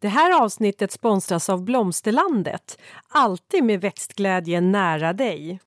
[0.00, 2.78] Det här avsnittet sponsras av Blomsterlandet.
[3.08, 5.60] Alltid med växtglädje nära dig.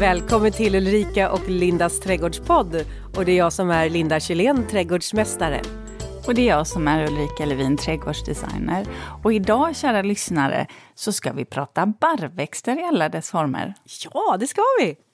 [0.00, 2.76] Välkommen till Ulrika och Lindas trädgårdspodd.
[3.16, 5.60] Och det är jag som är Linda Kjellén, trädgårdsmästare.
[6.26, 8.86] Och det är jag som är Ulrika Levin, trädgårdsdesigner.
[9.22, 13.74] Och idag, kära lyssnare, så ska vi prata barrväxter i alla dess former.
[14.14, 15.07] Ja, det ska vi!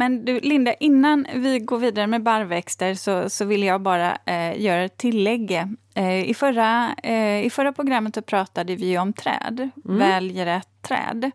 [0.00, 4.60] Men du, Linda, innan vi går vidare med barrväxter så, så vill jag bara eh,
[4.60, 5.62] göra ett tillägg.
[5.94, 9.98] Eh, i, förra, eh, I förra programmet så pratade vi om träd, mm.
[9.98, 11.30] välj rätt träd.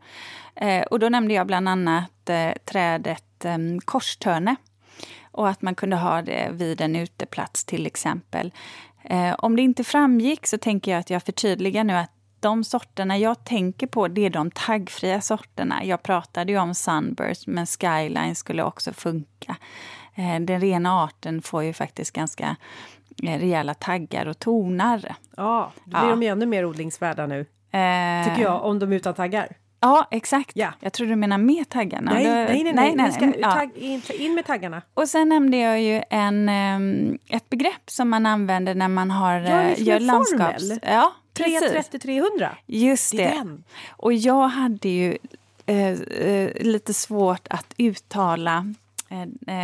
[0.56, 4.56] Eh, och då nämnde jag bland annat eh, trädet eh, korstörne
[5.32, 8.54] och att man kunde ha det vid en uteplats till exempel.
[9.04, 12.15] Eh, om det inte framgick så tänker jag att jag förtydligar nu att
[12.46, 15.84] de sorterna jag tänker på det är de taggfria sorterna.
[15.84, 19.56] Jag pratade ju om Sunburst, men Skyline skulle också funka.
[20.16, 22.56] Eh, den rena arten får ju faktiskt ganska
[23.24, 25.16] eh, rejäla taggar och tonar.
[25.38, 26.10] Ja, då blir ja.
[26.10, 27.40] de ju ännu mer odlingsvärda nu.
[27.40, 29.48] Eh, tycker jag, om de är utan taggar.
[29.80, 30.52] Ja, exakt.
[30.56, 30.74] Ja.
[30.80, 32.12] Jag tror du menar med taggarna.
[32.14, 32.64] Nej, nej, nej.
[32.64, 33.12] nej, nej, nej.
[33.12, 34.82] Ska, tagg, in, in, med taggarna.
[34.94, 39.40] Och sen nämnde jag ju en, um, ett begrepp som man använder när man har,
[39.40, 40.62] ja, liksom gör landskaps...
[40.62, 40.80] Formel.
[40.84, 42.50] Ja, 330-300.
[42.66, 43.18] Just det.
[43.18, 43.58] det.
[43.90, 45.18] Och jag hade ju
[45.66, 48.74] eh, eh, lite svårt att uttala
[49.10, 49.22] eh,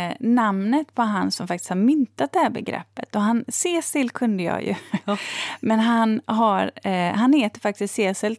[0.08, 3.16] eh, namnet på han som faktiskt har myntat det här begreppet.
[3.16, 4.74] Och han, Cecil kunde jag ju.
[5.04, 5.16] Ja.
[5.60, 8.36] Men han, har, eh, han heter faktiskt Cecil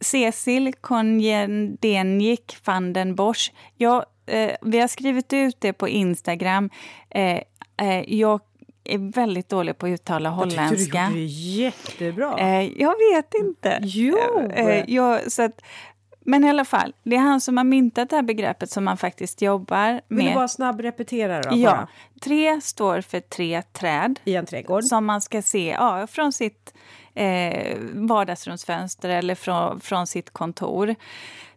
[0.00, 3.52] Cecil Konjendenjik van den Bosch.
[3.76, 6.70] Jag, eh, vi har skrivit ut det på Instagram.
[7.10, 7.40] Eh,
[8.06, 8.40] jag
[8.94, 10.68] är väldigt dålig på att uttala holländska.
[10.68, 12.38] Jag tyckte du gjorde jättebra.
[12.38, 13.78] Eh, jag vet inte.
[13.82, 14.50] Jo!
[14.50, 15.60] Eh, jag, så att,
[16.20, 18.96] men i alla fall, det är han som har myntat det här begreppet som man
[18.96, 20.02] faktiskt jobbar med.
[20.08, 21.56] Vill du bara snabb repetera då?
[21.56, 21.70] Ja.
[21.70, 21.88] Bara.
[22.20, 24.20] Tre står för tre träd.
[24.24, 24.84] I en trädgård.
[24.84, 26.74] Som man ska se ja, från sitt
[27.14, 30.94] eh, vardagsrumsfönster eller från, från sitt kontor.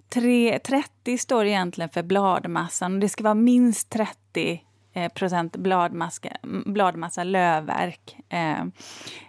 [0.09, 4.57] 3, 30 står egentligen för bladmassan och det ska vara minst 30 eh,
[4.94, 6.29] Eh, procent bladmassa,
[6.66, 8.62] bladmassa lövverk, eh,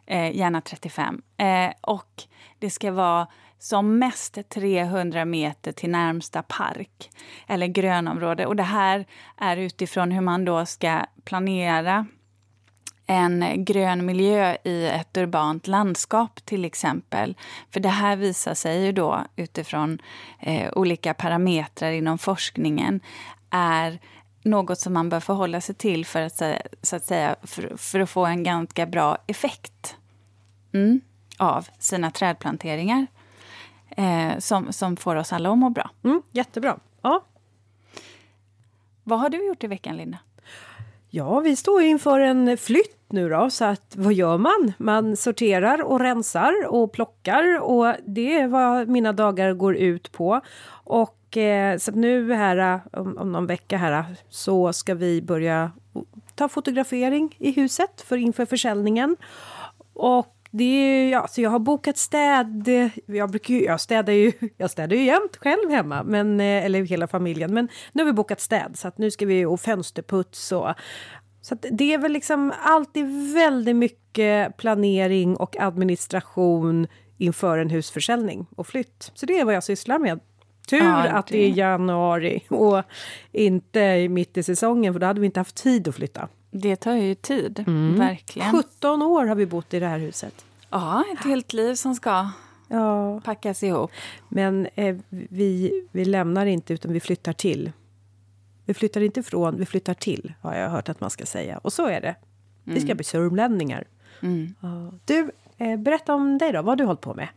[0.06, 1.22] eh, gärna 35.
[1.80, 2.22] Och
[2.58, 3.26] det ska vara
[3.58, 7.10] som mest 300 meter till närmsta park
[7.46, 8.46] eller grönområde.
[8.46, 9.06] Och det här
[9.36, 12.06] är utifrån hur man då ska planera
[13.06, 17.36] en grön miljö i ett urbant landskap till exempel.
[17.70, 19.98] För det här visar sig ju då utifrån
[20.40, 23.00] eh, olika parametrar inom forskningen
[23.50, 23.98] är
[24.42, 26.42] något som man bör förhålla sig till för att,
[26.82, 29.96] så att säga, för, för att få en ganska bra effekt
[30.72, 31.00] mm,
[31.38, 33.06] av sina trädplanteringar.
[33.96, 35.90] Eh, som, som får oss alla att må bra.
[36.04, 36.78] Mm, jättebra.
[37.02, 37.24] Ja.
[39.04, 40.18] Vad har du gjort i veckan, Linda?
[41.10, 44.72] Ja, vi står inför en flytt nu då, så att vad gör man?
[44.78, 50.40] Man sorterar och rensar och plockar och det är vad mina dagar går ut på.
[50.84, 55.22] Och eh, så nu här eh, om, om någon vecka här eh, så ska vi
[55.22, 55.72] börja
[56.34, 59.16] ta fotografering i huset för inför försäljningen.
[59.92, 62.68] Och det är, ja, så jag har bokat städ.
[62.68, 67.06] Eh, jag, brukar, jag, städar ju, jag städar ju jämt själv hemma, men, eller hela
[67.06, 67.54] familjen.
[67.54, 70.74] Men nu har vi bokat städ så att nu ska vi och fönsterputs och
[71.42, 76.86] så det är väl liksom alltid väldigt mycket planering och administration
[77.18, 79.10] inför en husförsäljning och flytt.
[79.14, 80.20] Så det är vad jag sysslar med.
[80.68, 82.82] Tur ja, att det är januari och
[83.32, 86.28] inte mitt i säsongen för då hade vi inte haft tid att flytta.
[86.50, 87.98] Det tar ju tid, mm.
[87.98, 88.52] verkligen.
[88.52, 90.44] 17 år har vi bott i det här huset.
[90.70, 92.28] Ja, ett helt liv som ska
[92.68, 93.20] ja.
[93.20, 93.90] packas ihop.
[94.28, 97.72] Men eh, vi, vi lämnar inte utan vi flyttar till.
[98.64, 101.58] Vi flyttar inte ifrån, vi flyttar till, har jag hört att man ska säga.
[101.58, 102.14] Och så är det.
[102.64, 102.96] Vi ska mm.
[102.96, 103.84] bli sörmlänningar.
[104.20, 104.54] Mm.
[105.04, 106.62] Du, eh, berätta om dig då.
[106.62, 107.28] Vad har du hållit på med?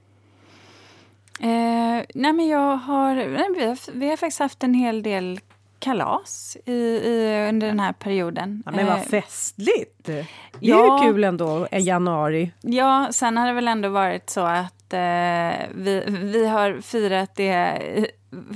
[1.40, 3.92] Eh, nej men jag har, vi har...
[3.92, 5.40] Vi har faktiskt haft en hel del
[5.80, 8.64] kalas i, i, under den här perioden.
[8.66, 10.06] Ja, men vad eh, festligt!
[10.06, 10.28] Det är
[10.60, 12.52] ja, ju kul ändå, i januari.
[12.62, 17.80] Ja, sen har det väl ändå varit så att eh, vi, vi har firat det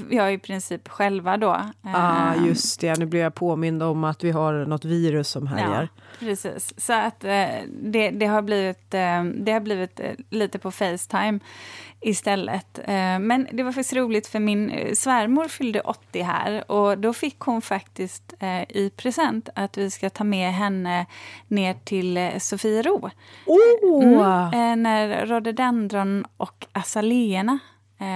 [0.09, 1.57] jag i princip själva då.
[1.81, 2.99] Ja, ah, just det.
[2.99, 5.89] Nu blir jag påmind om att vi har något virus som härjar.
[5.95, 6.73] Ja, precis.
[6.77, 11.39] Så att eh, det, det, har blivit, eh, det har blivit eh, lite på Facetime
[12.01, 12.79] istället.
[13.19, 17.61] Men det var faktiskt roligt för min svärmor fyllde 80 här och då fick hon
[17.61, 18.33] faktiskt
[18.69, 21.05] i present att vi ska ta med henne
[21.47, 23.11] ner till Sofiero.
[23.45, 24.53] Oh!
[24.53, 27.59] Mm, när rhododendron och azaleerna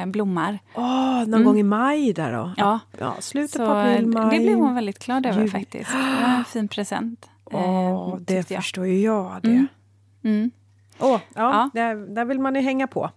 [0.08, 0.60] blommar.
[0.76, 1.44] Åh, någon mm.
[1.44, 2.54] gång i maj där då?
[2.58, 2.80] Ja.
[3.00, 4.38] ja slutet på april, maj.
[4.38, 5.52] Det blev hon väldigt glad över jul.
[5.52, 5.92] faktiskt.
[5.92, 7.30] Det var en fin present.
[7.54, 9.50] Åh, det förstår ju jag det.
[9.50, 9.68] Mm.
[10.24, 10.52] Mm.
[11.00, 11.70] Oh, ja, ja.
[11.74, 13.12] Där, där vill man ju hänga på.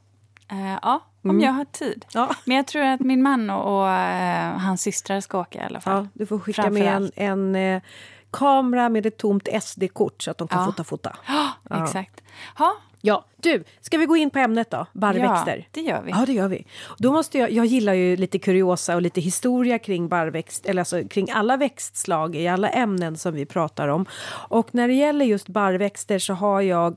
[0.53, 1.43] Uh, ja, om mm.
[1.43, 2.05] jag har tid.
[2.13, 2.31] Ja.
[2.45, 5.81] Men jag tror att min man och, och uh, hans systrar ska åka i alla
[5.81, 6.03] fall.
[6.05, 7.83] Ja, du får skicka med en, en uh,
[8.31, 10.67] kamera med ett tomt SD-kort så att de kan ja.
[10.67, 11.17] fota fota.
[11.27, 12.23] Ja, exakt.
[12.59, 12.77] Ha.
[13.01, 14.87] Ja, du, ska vi gå in på ämnet då?
[14.93, 15.57] Barrväxter?
[15.57, 16.11] Ja, det gör vi.
[16.11, 16.67] Ja, det gör vi.
[16.99, 21.09] Då måste jag, jag gillar ju lite kuriosa och lite historia kring barrväxt, eller alltså
[21.09, 24.07] kring alla växtslag i alla ämnen som vi pratar om.
[24.49, 26.97] Och när det gäller just barrväxter så har jag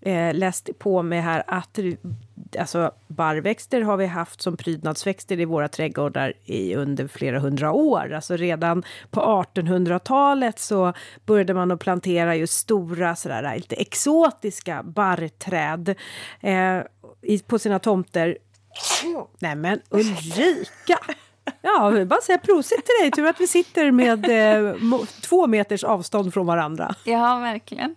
[0.00, 1.78] eh, läst på mig här att
[2.58, 8.12] alltså barrväxter har vi haft som prydnadsväxter i våra trädgårdar i under flera hundra år.
[8.12, 10.92] Alltså redan på 1800-talet så
[11.26, 15.94] började man att plantera just stora sådär lite exotiska barrträd
[16.40, 16.80] eh,
[17.46, 18.38] på sina tomter.
[19.38, 20.98] Nej men Ulrika!
[21.62, 23.10] Ja, vill bara säga prosit till dig.
[23.10, 24.24] Tur att vi sitter med
[24.64, 24.74] eh,
[25.28, 26.94] två meters avstånd från varandra.
[27.04, 27.94] Ja, verkligen.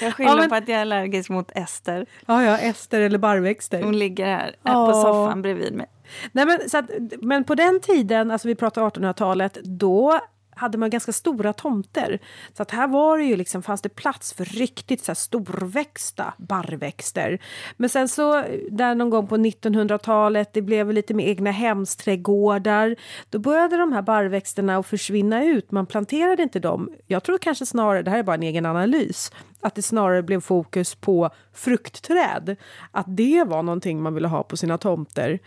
[0.00, 0.48] Jag skyller ja, men...
[0.48, 2.06] på att jag är allergisk mot ester.
[2.26, 3.82] Ja, ja, ester eller barrväxter.
[3.82, 5.86] Hon ligger här, här på soffan bredvid mig.
[6.32, 6.90] Nej, men, så att,
[7.20, 10.20] men på den tiden, alltså vi pratar 1800-talet, då
[10.58, 12.18] hade man ganska stora tomter.
[12.56, 16.34] Så att här var det ju liksom, fanns det plats för riktigt så här storväxta
[16.36, 17.38] barrväxter.
[17.76, 22.96] Men sen så, där någon gång på 1900-talet, det blev lite med egna hemsträdgårdar.
[23.30, 25.70] Då började de här barrväxterna att försvinna ut.
[25.70, 26.90] Man planterade inte dem.
[27.06, 30.40] Jag tror kanske snarare, det här är bara en egen analys, att det snarare blev
[30.40, 32.56] fokus på fruktträd.
[32.90, 35.38] Att det var någonting man ville ha på sina tomter.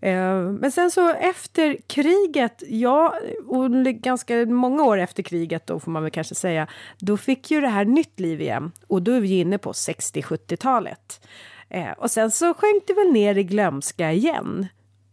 [0.00, 3.14] Eh, men sen så efter kriget, ja,
[3.46, 6.66] och ganska många år efter kriget då får man väl kanske säga,
[6.98, 8.72] då fick ju det här nytt liv igen.
[8.86, 11.20] Och då är vi inne på 60-70-talet.
[11.68, 14.66] Eh, och sen så sjönk det väl ner i glömska igen.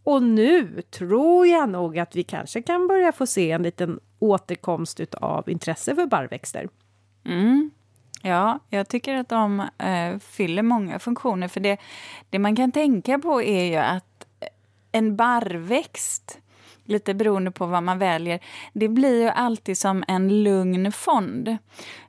[0.04, 5.00] Och nu tror jag nog att vi kanske kan börja få se en liten återkomst
[5.14, 6.68] av intresse för barrväxter.
[7.24, 7.70] Mm.
[8.26, 11.48] Ja, jag tycker att de eh, fyller många funktioner.
[11.48, 11.76] För det,
[12.30, 14.48] det man kan tänka på är ju att eh,
[14.92, 16.38] en barrväxt,
[16.84, 18.40] lite beroende på vad man väljer,
[18.72, 21.56] det blir ju alltid som en lugn fond.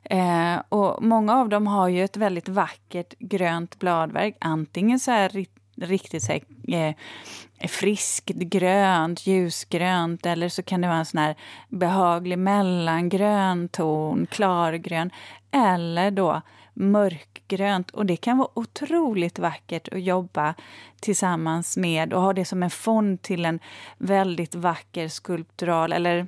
[0.04, 4.36] Eh, och många av dem har ju ett väldigt vackert grönt bladverk.
[4.40, 6.42] Antingen så här riktigt så här,
[6.74, 6.94] eh,
[7.68, 11.36] friskt grönt, ljusgrönt eller så kan det vara en sån här
[11.68, 15.10] behaglig mellangrön ton, klargrön
[15.50, 16.42] eller då
[16.74, 17.90] mörkgrönt.
[17.90, 20.54] Och det kan vara otroligt vackert att jobba
[21.00, 23.60] tillsammans med och ha det som en fond till en
[23.98, 26.26] väldigt vacker skulptural eller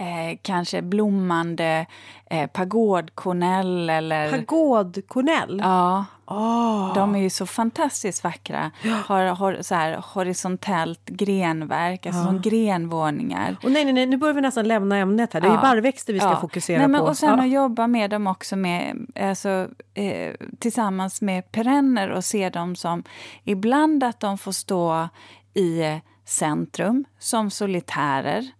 [0.00, 1.86] eh, kanske blommande
[2.30, 4.30] eh, pagodkornell eller...
[4.30, 5.60] Pagodkornell?
[5.64, 6.04] Ja.
[6.26, 6.94] Oh.
[6.94, 8.70] De är ju så fantastiskt vackra.
[9.06, 12.26] Har, har så här horisontellt grenverk, alltså ja.
[12.26, 13.56] som grenvåningar.
[13.62, 15.40] Och nej, nej, nej, nu börjar vi nästan lämna ämnet här.
[15.40, 15.56] Det är ja.
[15.56, 16.40] ju barrväxter vi ska ja.
[16.40, 17.06] fokusera nej, men, på.
[17.06, 17.44] Och sen ja.
[17.44, 23.02] att jobba med dem också med, alltså, eh, tillsammans med perenner och se dem som
[23.44, 25.08] ibland att de får stå
[25.54, 28.50] i centrum som solitärer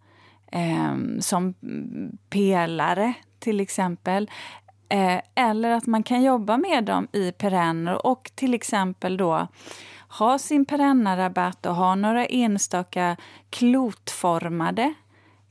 [0.50, 1.54] eh, som
[2.30, 4.30] pelare till exempel.
[4.88, 9.48] Eh, eller att man kan jobba med dem i perenner och till exempel då
[10.10, 13.16] ha sin perennarabatt och ha några enstaka
[13.50, 14.94] klotformade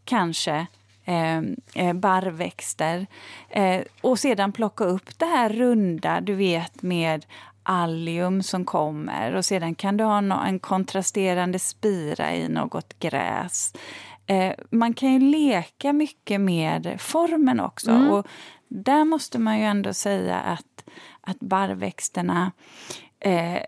[0.05, 0.67] kanske
[1.05, 3.07] ehm, eh, barrväxter.
[3.49, 7.25] Eh, och sedan plocka upp det här runda, du vet med
[7.63, 13.73] allium som kommer och sedan kan du ha en kontrasterande spira i något gräs.
[14.29, 17.91] Eh, man kan ju leka mycket med formen också.
[17.91, 18.11] Mm.
[18.11, 18.27] Och
[18.67, 20.89] där måste man ju ändå säga att,
[21.21, 22.51] att barrväxterna
[23.19, 23.59] eh,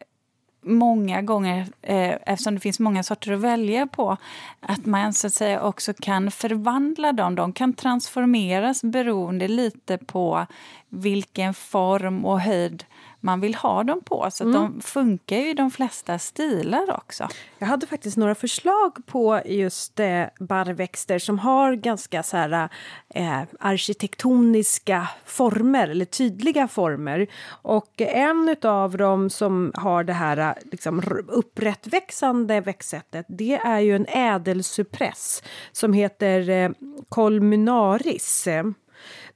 [0.62, 4.18] många gånger, eh, eftersom det finns många sorter att välja på,
[4.60, 7.36] att man så att säga också kan förvandla dem.
[7.36, 10.46] De kan transformeras beroende lite på
[10.90, 12.86] vilken form och höjd
[13.22, 14.28] man vill ha dem på.
[14.32, 14.54] Så mm.
[14.54, 17.28] de funkar ju i de flesta stilar också.
[17.60, 22.70] Jag hade faktiskt några förslag på just eh, barrväxter som har ganska så här,
[23.10, 27.28] eh, arkitektoniska former, eller tydliga former.
[27.48, 34.06] Och en av dem som har det här liksom, upprättväxande växtsättet det är ju en
[34.08, 36.70] ädelsupress som heter eh,
[37.10, 38.48] Colmunaris.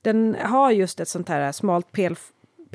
[0.01, 1.91] Den har just ett sånt här smalt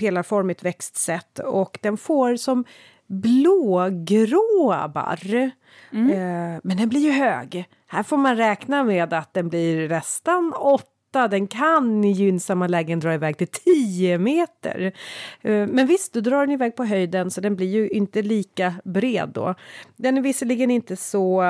[0.00, 2.64] pelarformigt växtsätt och den får som
[3.06, 5.50] blågrå barr.
[5.92, 6.10] Mm.
[6.10, 7.64] Eh, men den blir ju hög.
[7.86, 13.00] Här får man räkna med att den blir nästan 8, den kan i gynnsamma lägen
[13.00, 14.92] dra iväg till 10 meter.
[15.40, 18.74] Eh, men visst, då drar den iväg på höjden så den blir ju inte lika
[18.84, 19.54] bred då.
[19.96, 21.42] Den är visserligen inte så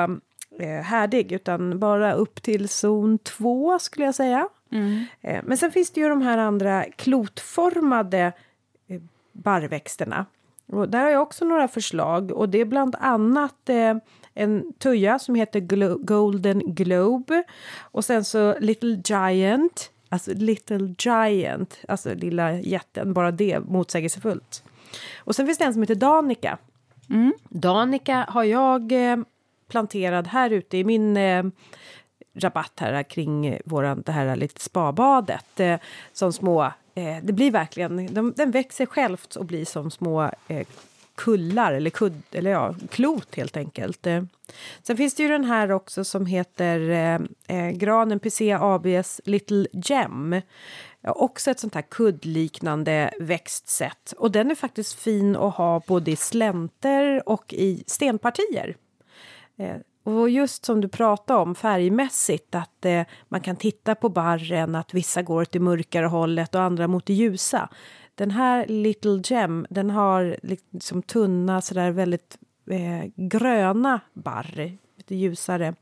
[0.59, 4.47] eh, härdig utan bara upp till zon 2 skulle jag säga.
[4.71, 5.05] Mm.
[5.21, 8.33] Eh, men sen finns det ju de här andra klotformade
[8.87, 9.01] eh,
[9.31, 10.25] barrväxterna.
[10.67, 13.95] Och där har jag också några förslag och det är bland annat eh,
[14.33, 17.43] en tuja som heter Glo Golden Globe
[17.79, 24.63] och sen så Little Giant, alltså Little Giant, alltså lilla jätten, bara det motsägelsefullt.
[25.17, 26.57] Och sen finns det en som heter Danica.
[27.09, 27.33] Mm.
[27.49, 28.93] Danica har jag
[29.67, 31.17] planterad här ute i min
[32.33, 35.79] rabatt här kring våran, det här lite spabadet eh,
[36.13, 36.63] som små
[36.95, 40.67] eh, det blir verkligen, de, den växer självt och blir som små eh,
[41.15, 44.07] kullar eller, kudd, eller ja, klot helt enkelt.
[44.07, 44.23] Eh,
[44.83, 49.67] sen finns det ju den här också som heter eh, eh Granen PC ABs Little
[49.73, 50.41] Gem.
[51.03, 54.13] Också ett sånt här kuddliknande växtsätt.
[54.17, 58.75] Och den är faktiskt fin att ha både i slänter och i stenpartier.
[59.57, 64.75] Eh, och just som du pratade om färgmässigt, att eh, man kan titta på barren,
[64.75, 67.69] att vissa går åt det mörkare hållet och andra mot det ljusa.
[68.15, 72.37] Den här Little Gem, den har liksom tunna, sådär väldigt
[72.69, 75.75] eh, gröna barr, lite ljusare.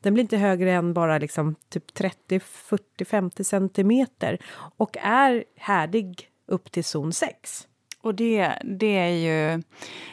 [0.00, 4.38] Den blir inte högre än bara liksom typ 30, 40, 50 centimeter
[4.76, 7.66] och är härdig upp till zon 6.
[8.06, 9.62] Och det, det är ju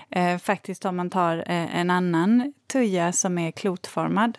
[0.10, 4.38] eh, faktiskt om man tar eh, en annan tuja som är klotformad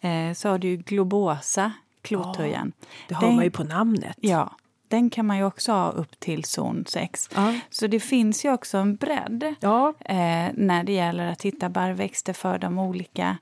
[0.00, 1.72] eh, så har du ju globosa,
[2.02, 2.72] klottujan.
[2.78, 4.16] Ja, det har den, man ju på namnet.
[4.20, 4.56] Ja,
[4.88, 7.30] den kan man ju också ha upp till zon 6.
[7.34, 7.54] Ja.
[7.70, 9.94] Så det finns ju också en bredd ja.
[10.00, 13.36] eh, när det gäller att hitta barrväxter för de olika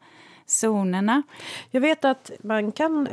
[0.62, 1.22] zonerna.
[1.70, 3.08] Jag vet att man kan,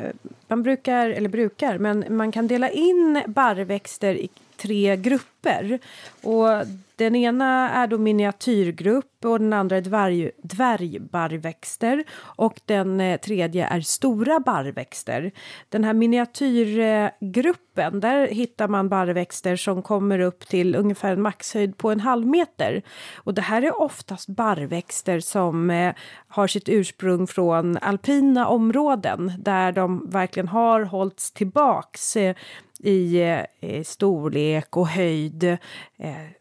[0.48, 4.30] man brukar, eller brukar, men man kan dela in barrväxter i
[4.62, 5.80] tre grupper.
[6.24, 6.66] Och
[7.00, 13.68] den ena är då miniatyrgrupp och den andra är dvärg, dvärgbarrväxter och den eh, tredje
[13.68, 15.32] är stora barrväxter.
[15.70, 21.92] Den här miniatyrgruppen, där hittar man barrväxter som kommer upp till ungefär en maxhöjd på
[21.92, 22.82] en halv meter.
[23.16, 25.94] Och det här är oftast barrväxter som eh,
[26.28, 32.36] har sitt ursprung från alpina områden där de verkligen har hållits tillbaks eh,
[32.80, 33.22] i,
[33.60, 35.58] eh, storlek och höjd eh,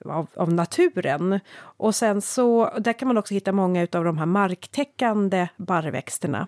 [0.05, 1.41] av, av, naturen.
[1.61, 6.47] Och sen så, där kan man också hitta många av de här marktäckande barrväxterna.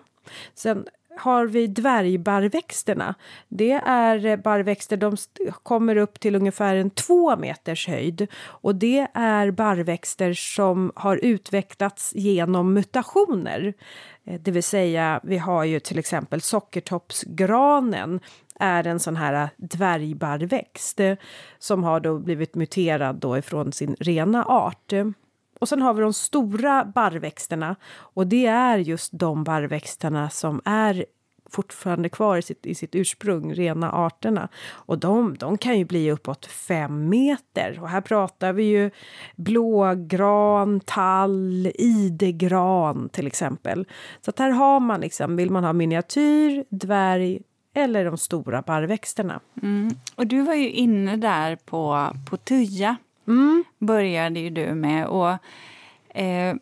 [0.53, 0.85] Sen
[1.17, 3.15] har vi dvärgbarrväxterna.
[3.47, 5.17] Det är barrväxter, de
[5.63, 8.27] kommer upp till ungefär en två meters höjd.
[8.43, 13.73] Och det är barrväxter som har utvecklats genom mutationer.
[14.25, 18.19] Eh, det vill säga, vi har ju till exempel sockertoppsgranen
[18.61, 21.15] är en sån här äh, dvärgbarrväxt eh,
[21.59, 24.93] som har då blivit muterad då ifrån sin rena art.
[25.59, 31.05] Och sen har vi de stora barrväxterna och det är just de barrväxterna som är
[31.51, 34.49] fortfarande kvar i sitt, i sitt ursprung, rena arterna.
[34.69, 37.79] Och de, de kan ju bli uppåt fem meter.
[37.81, 38.91] Och här pratar vi ju
[39.35, 43.87] blågran, tall, idegran till exempel.
[44.21, 47.39] Så att här har man liksom, vill man ha miniatyr, dvärg
[47.73, 49.39] eller de stora barrväxterna.
[49.61, 49.95] Mm.
[50.15, 52.95] Och du var ju inne där på, på tuja.
[53.27, 53.63] Mm.
[53.77, 55.07] Började ju du med.
[55.07, 55.31] Och,
[56.15, 56.55] eh,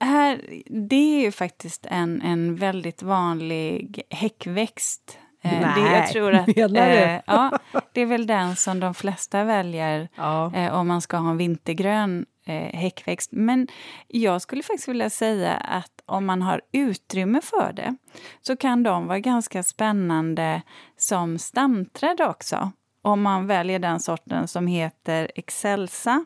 [0.00, 0.40] här,
[0.88, 5.18] det är ju faktiskt en, en väldigt vanlig häckväxt.
[5.42, 6.96] Eh, Nej, det, jag tror att, menar du?
[6.96, 7.58] Eh, ja,
[7.92, 10.54] det är väl den som de flesta väljer ja.
[10.54, 13.32] eh, om man ska ha en vintergrön eh, häckväxt.
[13.32, 13.68] Men
[14.08, 17.96] jag skulle faktiskt vilja säga att om man har utrymme för det
[18.40, 20.62] så kan de vara ganska spännande
[20.96, 22.72] som stamträd också.
[23.02, 26.24] Om man väljer den sorten som heter Excelsa.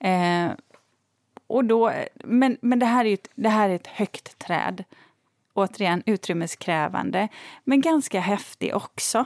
[0.00, 0.50] Eh,
[1.46, 4.84] och då, men men det, här är ett, det här är ett högt träd.
[5.54, 7.28] Återigen utrymmeskrävande,
[7.64, 9.24] men ganska häftig också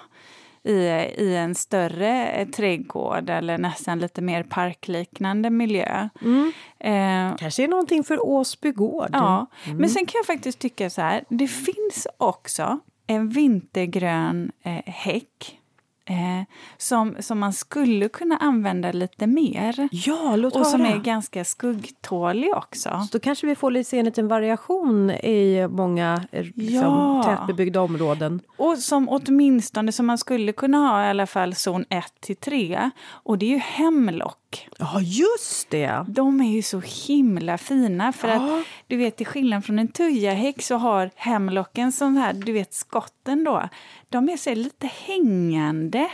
[0.64, 0.72] i,
[1.16, 6.08] i en större trädgård eller nästan lite mer parkliknande miljö.
[6.22, 6.52] Mm.
[6.78, 9.10] Eh, Kanske är någonting för Åsby gård.
[9.12, 9.78] Ja, mm.
[9.78, 15.61] men sen kan jag faktiskt tycka så här, det finns också en vintergrön eh, häck
[16.04, 16.44] Eh,
[16.76, 19.88] som, som man skulle kunna använda lite mer.
[19.92, 20.70] Ja, låt Och höra.
[20.70, 22.88] som är ganska skuggtålig också.
[22.88, 27.22] Så då kanske vi får se en liten variation i många eh, liksom, ja.
[27.22, 28.40] tätbebyggda områden.
[28.56, 32.90] Och som åtminstone som man skulle kunna ha i alla fall zon 1 till 3.
[33.06, 34.41] Och det är ju hemlock.
[34.78, 36.04] Ja, just det.
[36.08, 38.34] De är ju så himla fina för Ja.
[38.34, 42.74] att du vet till skillnad från en tujahäck så har hemlocken sån här, du vet
[42.74, 43.68] skotten då,
[44.08, 46.08] de är så lite hängande.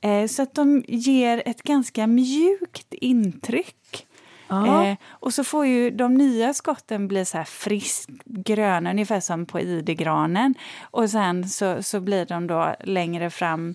[0.00, 4.06] Eh, så att de ger ett ganska mjukt intryck.
[4.48, 4.84] Ja.
[4.84, 9.46] Eh, och så får ju de nya skotten bli så här friskt gröna, ungefär som
[9.46, 10.54] på idegranen.
[10.90, 13.74] Och sen så, så blir de då längre fram,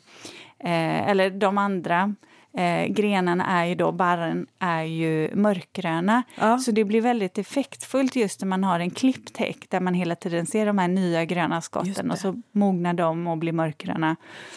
[0.60, 2.16] eh, eller de andra
[2.58, 6.24] eh, grenarna är ju då, barren är ju mörkgröna.
[6.36, 6.58] Ja.
[6.58, 10.16] Så det blir väldigt effektfullt just när man har en klippt häck där man hela
[10.16, 14.16] tiden ser de här nya gröna skotten och så mognar de och blir mörkgröna.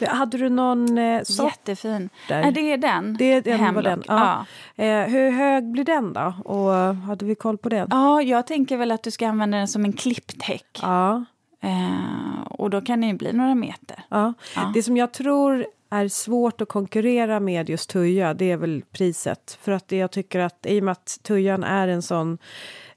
[0.09, 1.47] Hade du någon eh, sort?
[1.47, 2.11] Jättefin.
[2.29, 2.43] där.
[2.43, 3.17] Ja, det är den.
[3.19, 4.03] Det är den, den.
[4.07, 4.47] Ja.
[4.77, 6.35] Eh, hur hög blir den då?
[6.45, 7.89] Och eh, hade vi koll på den?
[7.91, 10.79] Ja, jag tänker väl att du ska använda den som en klippt häck.
[10.83, 11.25] Ja.
[11.63, 14.05] Eh, och då kan det ju bli några meter.
[14.09, 14.35] Ja.
[14.57, 14.71] Ja.
[14.75, 19.59] Det som jag tror är svårt att konkurrera med just tuja, det är väl priset.
[19.61, 22.39] För att jag tycker att i och med att tujan är en sån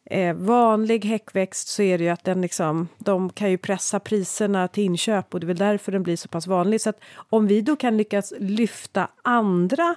[0.06, 4.68] eh, vanlig häckväxt så är det ju att den liksom, de kan ju pressa priserna
[4.68, 6.82] till inköp och det är väl därför den blir så pass vanlig.
[6.82, 7.00] Så att
[7.30, 9.96] om vi då kan lyckas lyfta andra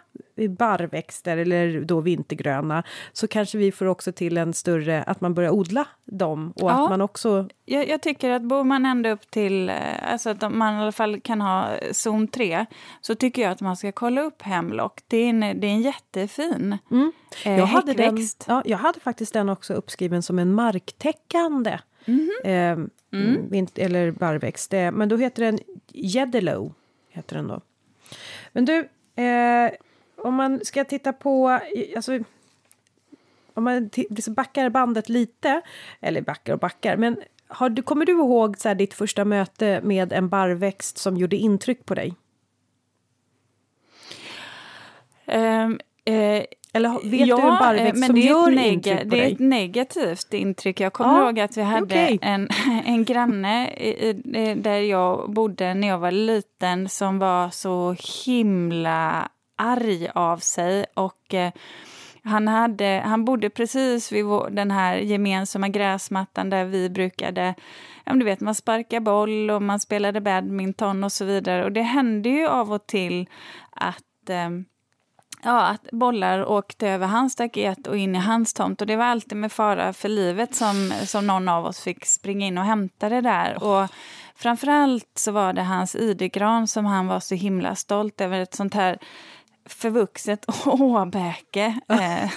[0.59, 2.83] barrväxter eller då vintergröna
[3.13, 6.85] så kanske vi får också till en större, att man börjar odla dem och Ja.
[6.85, 9.77] att man också Jag, jag tycker att bor man ända upp till, eh,
[10.13, 12.67] alltså att man i alla fall kan ha zon 3,
[13.01, 15.01] så tycker jag att man ska kolla upp hemlock.
[15.09, 17.13] Det är en, det är en jättefin Mm.
[17.45, 18.45] eh, Jag hade, den, häckväxt.
[18.49, 22.31] ja, jag hade faktiskt den också uppskriven som en marktäckande Mhm.
[22.45, 22.79] eh,
[23.51, 24.75] vint, eller barrväxt.
[24.75, 25.59] Eh, men då heter den
[25.93, 26.73] Yeddelow.
[27.11, 27.61] Heter den då.
[28.53, 28.79] Men du,
[29.23, 29.71] eh,
[30.21, 31.61] om man ska titta på...
[31.97, 32.19] Alltså,
[33.55, 35.61] om man liksom backar bandet lite,
[36.01, 37.17] eller backar och backar, men
[37.49, 41.37] har du, kommer du ihåg så här, ditt första möte med en barrväxt som gjorde
[41.37, 42.15] intryck på dig?
[45.27, 49.33] Ehm, eh, Eller vet du en barrväxt men som gör intryck på Det är dig?
[49.33, 50.81] ett negativt intryck.
[50.81, 52.19] Jag kommer Ja, ihåg att vi hade okej.
[52.23, 52.49] en,
[52.85, 57.97] en granne i, i, där jag bodde när jag var liten som var så
[58.27, 59.29] himla
[59.61, 60.85] arg av sig.
[60.95, 61.53] Och eh,
[62.23, 67.55] han, hade, han bodde precis vid vår, den här gemensamma gräsmattan där vi brukade
[68.05, 71.65] Ja, du vet, man sparkar boll och man spelade badminton och så vidare.
[71.65, 73.29] Och det hände ju av och till
[73.71, 74.51] att eh,
[75.43, 78.81] Ja, att bollar åkte över hans staket och in i hans tomt.
[78.81, 82.47] Och det var alltid med fara för livet som, som någon av oss fick springa
[82.47, 83.63] in och hämta det där.
[83.65, 83.89] Och
[84.35, 88.41] framförallt så var det hans idegran som han var så himla stolt över.
[88.41, 88.99] Ett sånt här
[89.73, 91.81] förvuxet åbäke.
[91.89, 92.31] Eh,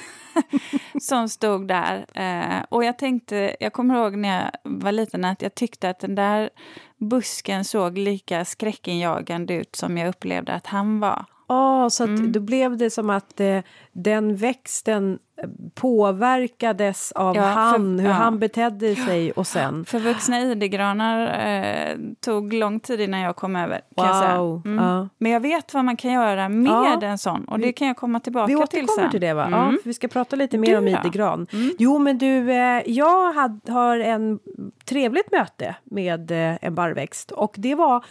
[1.01, 2.05] som stod där.
[2.13, 5.99] Eh, och jag tänkte, jag kommer ihåg när jag var liten att jag tyckte att
[5.99, 6.49] den där
[6.97, 11.25] busken såg lika skräckinjagande ut som jag upplevde att han var.
[11.47, 12.31] Ja, så Mm.
[12.31, 13.59] då blev det som att eh,
[13.91, 18.13] den växten eh, påverkades av Ja, för- han, hur ja.
[18.13, 19.85] han betedde sig och sen...
[19.85, 23.81] Förvuxna idegranar eh, tog lång tid innan jag kom över.
[23.95, 24.37] Kan jag säga.
[24.37, 24.85] Wow, Mm.
[24.85, 25.09] ja.
[25.17, 27.97] Men jag vet vad man kan göra med en sån och det Vi- kan jag
[27.97, 29.11] komma tillbaka Vi till återkommer sen.
[29.11, 29.45] till det va?
[29.45, 29.59] Mm.
[29.59, 31.47] Ja, för vi ska prata lite mer Du om idegran.
[31.79, 34.39] Jo men du, eh, jag had, har en
[34.85, 38.05] trevligt möte med eh, en barrväxt och det var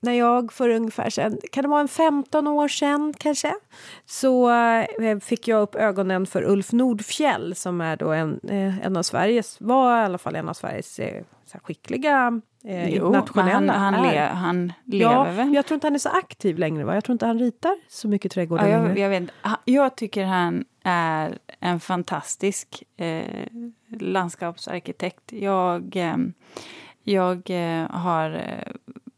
[0.00, 3.54] när jag för ungefär sen, kan det vara en 15 år sedan kanske,
[4.06, 8.96] så eh, fick jag upp ögonen för Ulf Nordfjell som är då en, eh, en
[8.96, 11.22] av Sveriges, var i alla fall en av Sveriges eh,
[11.62, 13.72] skickliga eh, Jo, internationella.
[13.72, 15.54] han, han, le, han lever Ja, väl?
[15.54, 16.94] jag tror inte han är så aktiv längre va?
[16.94, 19.30] Jag tror inte han ritar så mycket trädgårdar Ja, jag, jag, vet,
[19.64, 23.22] jag tycker han är en fantastisk eh,
[24.00, 25.32] landskapsarkitekt.
[25.32, 26.16] Jag, eh,
[27.04, 27.50] jag
[27.90, 28.42] har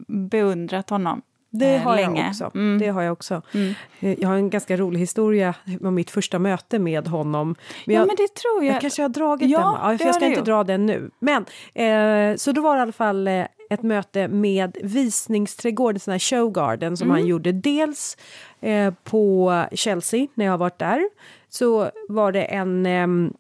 [0.09, 2.21] beundrat honom Det eh, har länge.
[2.21, 2.51] jag också.
[2.55, 2.79] Mm.
[2.79, 3.43] Det har jag också.
[3.55, 3.75] Mm.
[4.01, 7.55] Eh, Jag har en ganska rolig historia om mitt första möte med honom.
[7.87, 8.75] Men Ja, jag, men det tror jag.
[8.75, 9.91] jag kanske har dragit Ja, den.
[9.93, 10.47] Ja, för jag ska inte gjort.
[10.47, 11.11] dra den nu.
[11.19, 11.45] Men
[11.75, 16.13] eh, så då var det i alla fall eh, ett möte med visningsträdgård, en sån
[16.13, 17.19] här showgarden som Mm.
[17.21, 17.53] han gjorde.
[17.53, 18.17] Dels
[18.61, 21.09] eh, på Chelsea när jag har varit där.
[21.49, 23.33] Så var det en ehm,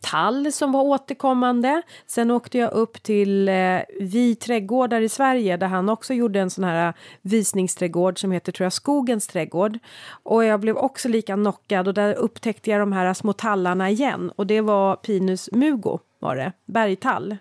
[0.00, 1.82] tall som var återkommande.
[2.06, 6.50] Sen åkte jag upp till eh, Vi trädgårdar i Sverige där han också gjorde en
[6.50, 9.78] sån här eh, visningsträdgård som heter tror jag Skogens trädgård.
[10.22, 14.32] Och jag blev också lika knockad och där upptäckte jag de här små tallarna igen
[14.36, 17.36] och det var Pinus mugo var det, bergtall.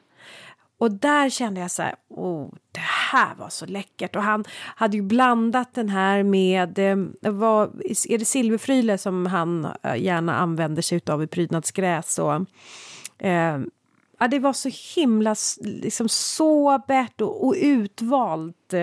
[0.78, 2.80] Och där kände jag så här, oh, det
[3.12, 4.16] här var så läckert.
[4.16, 4.44] Och han
[4.76, 6.98] hade ju blandat den här med, eh,
[7.32, 12.36] vad, är det silverfryle som han eh, gärna använder sig av i prydnadsgräs och
[13.26, 13.60] eh,
[14.20, 18.74] Ja, det var så himla liksom, sobert och, och utvalt.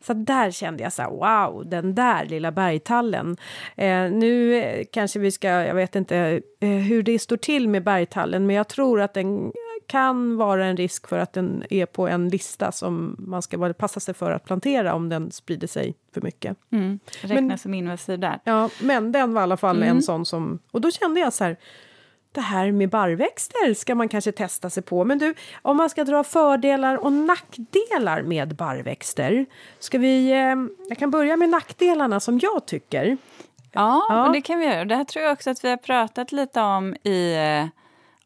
[0.00, 3.36] Så där kände jag så här, wow, den där lilla bergtallen.
[3.76, 7.84] Eh, nu eh, kanske vi ska, jag vet inte eh, hur det står till med
[7.84, 9.52] bergtallen, men jag tror att den
[9.86, 14.00] kan vara en risk för att den är på en lista som man ska passa
[14.00, 16.56] sig för att plantera om den sprider sig för mycket.
[16.70, 18.40] Mm, räknas men, som invasiv där.
[18.44, 19.88] Ja, men den var i alla fall mm.
[19.88, 20.58] en sån som...
[20.70, 21.56] Och då kände jag så här,
[22.32, 25.04] det här med barrväxter ska man kanske testa sig på.
[25.04, 29.46] Men du, om man ska dra fördelar och nackdelar med barrväxter.
[29.78, 30.56] Ska vi, eh,
[30.88, 33.16] jag kan börja med nackdelarna som jag tycker.
[33.72, 34.30] Ja, ja.
[34.32, 34.84] det kan vi göra.
[34.84, 37.66] Det här tror jag också att vi har pratat lite om i eh,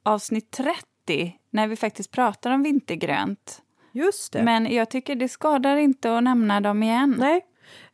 [0.02, 0.87] avsnitt 30
[1.50, 3.62] när vi faktiskt pratar om vintergrönt.
[3.92, 4.42] Just det.
[4.42, 7.16] Men jag tycker det skadar inte att nämna dem igen.
[7.18, 7.44] Nej.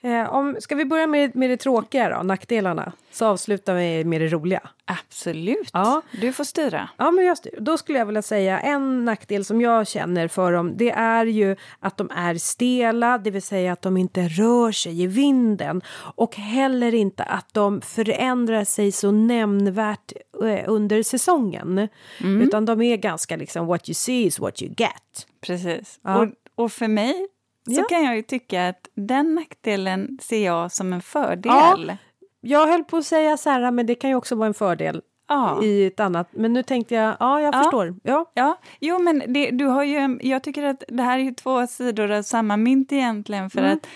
[0.00, 2.92] Eh, om, ska vi börja med, med det tråkiga då, nackdelarna?
[3.10, 4.60] Så avslutar vi med det roliga.
[4.84, 5.70] Absolut.
[5.72, 6.02] Ja.
[6.20, 6.88] Du får styra.
[6.96, 7.58] Ja, men jag styr.
[7.60, 10.76] Då skulle jag vilja säga en nackdel som jag känner för dem.
[10.76, 15.02] Det är ju att de är stela, det vill säga att de inte rör sig
[15.02, 15.82] i vinden
[16.16, 20.12] och heller inte att de förändrar sig så nämnvärt
[20.44, 21.88] eh, under säsongen.
[22.20, 22.42] Mm.
[22.42, 25.26] Utan de är ganska liksom what you see is what you get.
[25.40, 26.00] Precis.
[26.02, 26.16] Ja.
[26.16, 27.28] Och, och för mig
[27.66, 27.84] så ja.
[27.88, 31.86] kan jag ju tycka att den nackdelen ser jag som en fördel.
[31.88, 31.96] Ja,
[32.40, 35.02] jag höll på att säga så här, men det kan ju också vara en fördel.
[35.26, 35.62] Ja.
[35.62, 36.28] i ett annat.
[36.30, 37.58] Men nu tänkte jag, ja jag ja.
[37.58, 37.94] förstår.
[38.02, 38.30] Ja.
[38.34, 42.10] ja, jo men det, du har ju, jag tycker att det här är två sidor
[42.10, 43.72] av samma mynt egentligen för mm.
[43.72, 43.86] att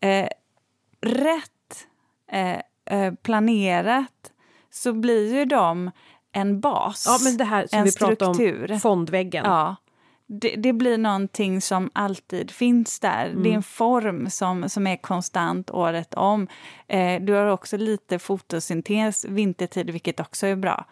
[0.00, 0.28] eh,
[1.00, 1.86] rätt
[2.32, 2.60] eh,
[2.98, 4.32] eh, planerat
[4.70, 5.90] så blir ju de
[6.32, 8.72] en bas, ja, men det här som en vi struktur.
[8.72, 9.44] om, fondväggen.
[9.44, 9.76] Ja
[10.26, 13.26] det, det, blir någonting som alltid finns där.
[13.26, 13.42] Mm.
[13.42, 13.62] Det är en mm.
[13.62, 16.48] form som, som är konstant året om.
[16.88, 20.84] Eh, du har också lite fotosyntes vintertid, vilket också är bra.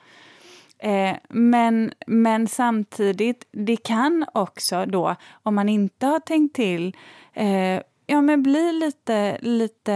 [0.78, 6.96] Eh, men, men samtidigt, det kan också då, om man inte har tänkt till
[7.32, 9.94] eh, ja, men bli lite, lite,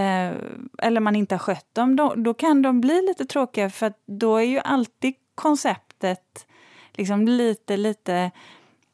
[0.79, 4.37] eller man inte har skött dem, då, då kan de bli lite tråkiga för då
[4.37, 6.47] är ju alltid konceptet
[6.93, 8.31] liksom lite, lite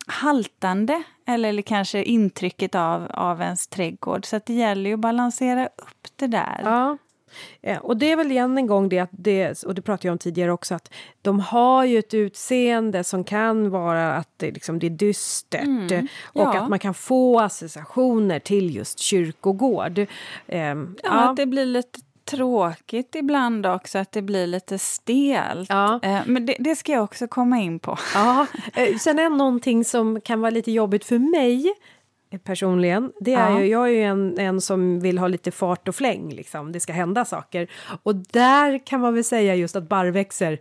[0.06, 4.26] haltande eller kanske intrycket av, av ens trädgård.
[4.26, 6.60] Så att det gäller ju att balansera upp det där.
[6.64, 6.98] Ja.
[7.60, 10.12] Ja, och det är väl igen en gång det att det, och det pratade jag
[10.12, 14.78] om tidigare också, att de har ju ett utseende som kan vara att det, liksom,
[14.78, 16.58] det är dystert mm, och ja.
[16.58, 19.98] att man kan få associationer till just kyrkogård.
[19.98, 20.06] Um,
[20.46, 20.64] ja,
[21.02, 25.68] ja, att det blir lite tråkigt ibland också, att det blir lite stelt.
[25.68, 26.00] Ja.
[26.02, 27.98] Eh, men det, det, ska jag också komma in på.
[28.14, 28.46] Ja.
[28.74, 31.74] Eh, sen är någonting som kan vara lite jobbigt för mig
[32.30, 33.60] eh, personligen, det är ja.
[33.60, 36.72] ju, jag är ju en, en som vill ha lite fart och fläng, liksom.
[36.72, 37.70] det ska hända saker.
[38.02, 40.58] Och där kan man väl säga just att barrväxer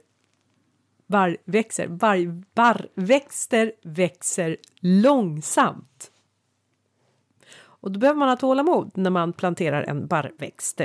[1.07, 6.11] barrväxer, barr, barrväxter växer långsamt.
[7.83, 10.81] Och då behöver man ha tålamod när man planterar en barrväxt.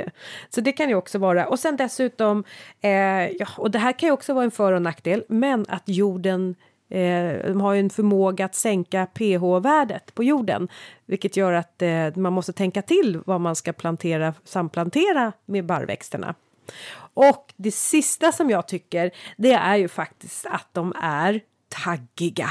[0.49, 1.47] Så det kan ju också vara.
[1.47, 2.43] Och sen dessutom,
[2.81, 2.91] eh,
[3.27, 6.55] ja, och det här kan ju också vara en för och nackdel, men att jorden
[6.91, 10.67] Eh, de har ju en förmåga att sänka pH-värdet på jorden,
[11.05, 16.35] vilket gör att eh, man måste tänka till vad man ska plantera, samplantera med barrväxterna.
[17.13, 22.49] Och det sista som jag tycker, det är ju faktiskt att de är taggiga.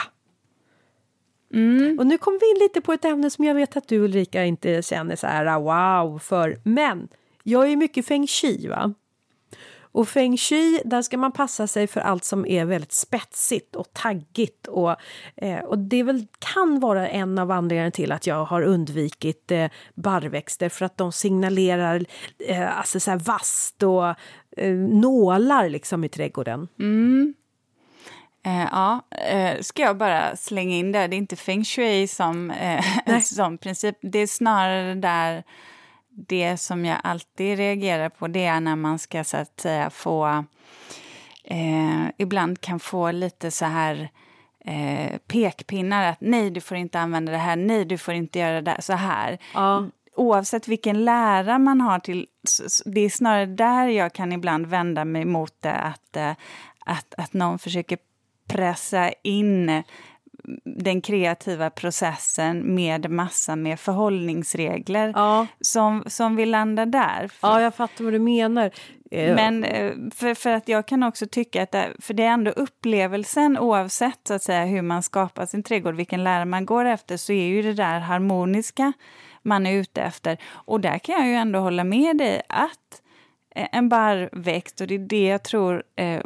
[1.54, 1.98] Mm.
[1.98, 4.44] Och nu kom vi in lite på ett ämne som jag vet att du Ulrika
[4.44, 6.58] inte känner så här wow för.
[6.62, 7.08] Men
[7.42, 8.94] jag är mycket feng shui va.
[9.92, 13.92] Och feng shui, där ska man passa sig för allt som är väldigt spetsigt och
[13.92, 14.66] taggigt.
[14.66, 14.96] Och,
[15.36, 19.70] eh, och det väl, kan vara en av anledningarna till att jag har undvikit eh,
[19.94, 22.04] barrväxter för att de signalerar
[22.38, 24.06] eh, alltså så här vasst och
[24.56, 26.68] eh, nålar liksom i trädgården.
[26.78, 27.34] Mm.
[28.42, 32.50] Eh, ja, eh, ska jag bara slänga in där, det är inte feng shui som,
[32.50, 32.84] eh,
[33.22, 33.96] som princip.
[34.02, 35.44] Det är snarare där
[36.08, 40.44] det som jag alltid reagerar på, det är när man ska så att säga få...
[41.44, 44.10] Eh, ibland kan få lite så här
[44.64, 48.60] eh, pekpinnar att nej, du får inte använda det här, nej, du får inte göra
[48.60, 49.38] det så här.
[49.54, 49.86] Ja.
[50.16, 52.26] Oavsett vilken lära man har till,
[52.84, 56.32] det är snarare där jag kan ibland vända mig mot det, att, eh,
[56.84, 57.98] att, att någon försöker
[58.48, 59.82] pressa in
[60.64, 65.46] den kreativa processen med massa med förhållningsregler ja.
[65.60, 67.30] som, som vi landar där.
[67.42, 68.70] Ja, jag fattar vad du menar.
[69.10, 72.30] Eh, Men eh, för, för att jag kan också tycka att det, för det är
[72.30, 76.84] ändå upplevelsen oavsett så att säga hur man skapar sin trädgård, vilken lära man går
[76.84, 78.92] efter, så är ju det där harmoniska
[79.42, 80.38] man är ute efter.
[80.50, 83.02] Och där kan jag ju ändå hålla med dig att
[83.72, 86.22] en barrväxt, och det är det jag tror eh,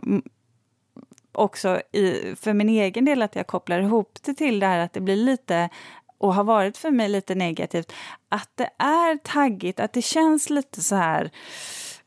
[1.32, 4.92] också i, för min egen del att jag kopplar ihop det till det här att
[4.92, 5.68] det blir lite
[6.18, 7.92] och har varit för mig lite negativt,
[8.28, 11.30] att det är taggigt, att det känns lite så här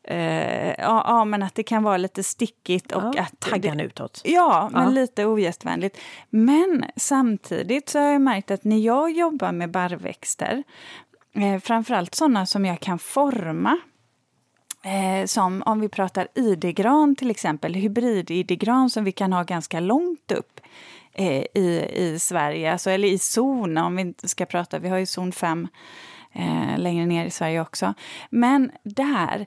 [0.07, 3.39] Eh, ja, ja, men att det kan vara lite stickigt och ja, att...
[3.39, 4.21] Taggan utåt.
[4.23, 4.89] Ja, men ja.
[4.89, 5.97] lite ogästvänligt.
[6.29, 10.63] Men samtidigt så har jag märkt att när jag jobbar med barrväxter,
[11.33, 13.77] eh, framförallt sådana som jag kan forma,
[14.85, 20.31] eh, som om vi pratar idegran till exempel, hybrid-idegran som vi kan ha ganska långt
[20.31, 20.61] upp
[21.13, 24.97] eh, i, i Sverige, alltså, eller i zon om vi inte ska prata, vi har
[24.97, 25.67] ju zon 5
[26.33, 27.93] eh, längre ner i Sverige också.
[28.29, 29.45] Men där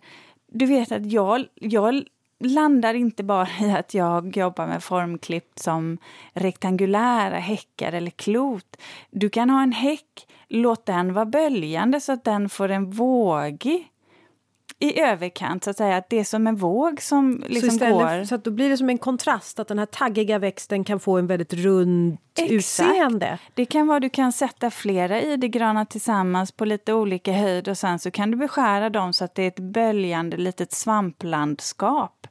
[0.52, 2.02] du vet att jag, jag
[2.44, 5.98] landar inte bara i att jag jobbar med formklippt som
[6.32, 8.76] rektangulära häckar eller klot.
[9.10, 13.88] Du kan ha en häck, låt den vara böljande så att den får en vågig
[14.78, 15.96] i överkant, så att säga.
[15.96, 18.24] Att det är som en våg som liksom så istället, går...
[18.24, 21.18] Så att då blir det som en kontrast, att den här taggiga växten kan få
[21.18, 22.52] en väldigt rund Exakt.
[22.52, 23.38] utseende.
[23.54, 27.98] Det kan vara du kan sätta flera idegranar tillsammans på lite olika höjd och sen
[27.98, 32.26] så kan du beskära dem så att det är ett böljande litet svamplandskap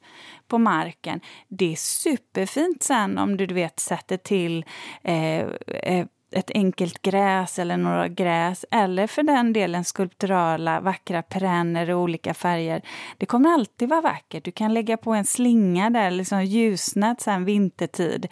[0.48, 1.20] på marken.
[1.48, 4.66] Det är superfint sen om du, du vet sätter till
[5.04, 11.90] eh, eh, ett enkelt gräs eller några gräs eller för den delen skulpturala vackra perenner
[11.90, 12.82] i olika färger.
[13.18, 14.44] Det kommer alltid vara vackert.
[14.44, 18.28] Du kan lägga på en slinga där, liksom ljusnat sen vintertid.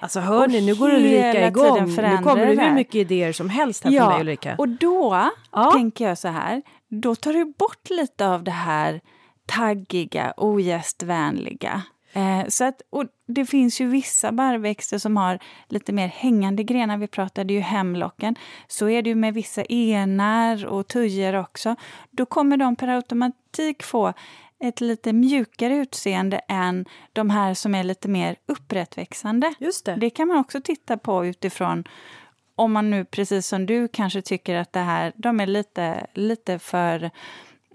[0.00, 1.96] Alltså hör ni, nu går Ulrika igång.
[1.96, 4.54] Nu kommer det hur mycket idéer som helst här ja, från dig Ulrika.
[4.58, 5.70] och då ja.
[5.72, 9.00] tänker jag så här, då tar du bort lite av det här
[9.46, 11.82] taggiga, ogästvänliga.
[12.12, 16.98] Eh, så att, och det finns ju vissa barrväxter som har lite mer hängande grenar.
[16.98, 18.36] Vi pratade ju hemlocken.
[18.68, 21.76] Så är det ju med vissa enar och tujor också.
[22.10, 24.12] Då kommer de per automatik få
[24.58, 29.54] ett lite mjukare utseende än de här som är lite mer upprättväxande.
[29.58, 29.96] Just det.
[29.96, 31.84] det kan man också titta på utifrån
[32.56, 36.58] om man nu precis som du kanske tycker att det här, de är lite, lite
[36.58, 37.10] för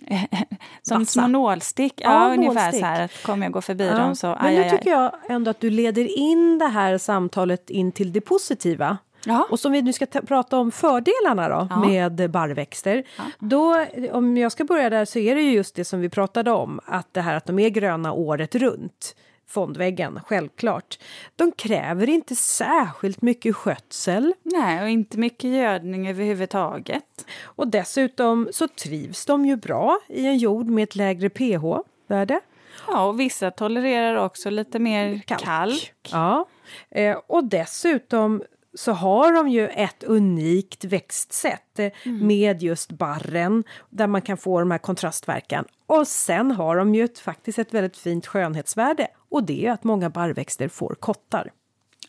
[0.81, 1.11] som Vassa.
[1.11, 1.93] små nålstick.
[1.97, 2.79] Ja, ja ungefär nålstick.
[2.79, 3.05] så här.
[3.05, 3.97] Att kommer jag gå förbi ja.
[3.97, 4.37] dem så...
[4.41, 8.21] Men nu tycker jag ändå att du leder in det här samtalet in till det
[8.21, 8.97] positiva.
[9.25, 9.47] Ja.
[9.51, 11.79] Och som vi nu ska prata om fördelarna då ja.
[11.79, 13.03] med barrväxter.
[13.17, 13.23] Ja.
[13.39, 16.51] Då, om jag ska börja där så är det ju just det som vi pratade
[16.51, 19.15] om, att det här att de är gröna året runt
[19.51, 20.99] fondväggen, självklart.
[21.35, 24.33] De kräver inte särskilt mycket skötsel.
[24.43, 27.25] Nej, och inte mycket gödning överhuvudtaget.
[27.43, 32.39] Och dessutom så trivs de ju bra i en jord med ett lägre pH-värde.
[32.87, 35.41] Ja, och vissa tolererar också lite mer kalk.
[35.41, 35.93] kalk.
[36.11, 36.45] Ja,
[36.89, 42.27] eh, och dessutom så har de ju ett unikt växtsätt eh, mm.
[42.27, 45.65] med just barren där man kan få de här kontrastverkan.
[45.86, 49.84] Och sen har de ju ett, faktiskt ett väldigt fint skönhetsvärde och det är att
[49.84, 51.51] många barrväxter får kottar.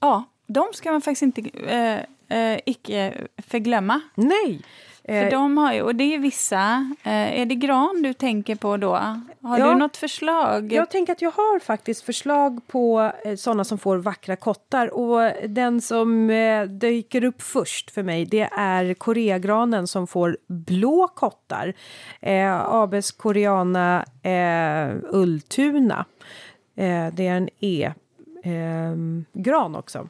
[0.00, 2.00] Ja, de ska man faktiskt inte eh,
[2.38, 4.00] eh, icke förglömma.
[4.14, 4.62] Nej,
[5.04, 6.94] för eh, de har ju, och det är vissa.
[7.02, 8.90] Eh, är det gran du tänker på då?
[9.42, 10.72] Har ja, du något förslag?
[10.72, 14.94] Jag tänker att jag har faktiskt förslag på eh, sådana som får vackra kottar.
[14.94, 16.28] Och den som
[16.80, 21.74] dyker upp först för mig det är koreagranen som får blå kottar.
[22.68, 24.04] Abes koreana
[25.10, 26.04] ulltuna.
[27.12, 29.26] Det är en E-gran
[29.76, 30.08] också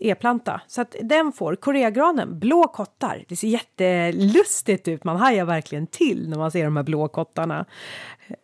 [0.00, 0.60] e-planta.
[0.66, 3.24] Så att den får koreagranen blå kottar.
[3.28, 5.04] Det ser jättelustigt ut.
[5.04, 7.64] Man hajar verkligen till när man ser de här blå kottarna.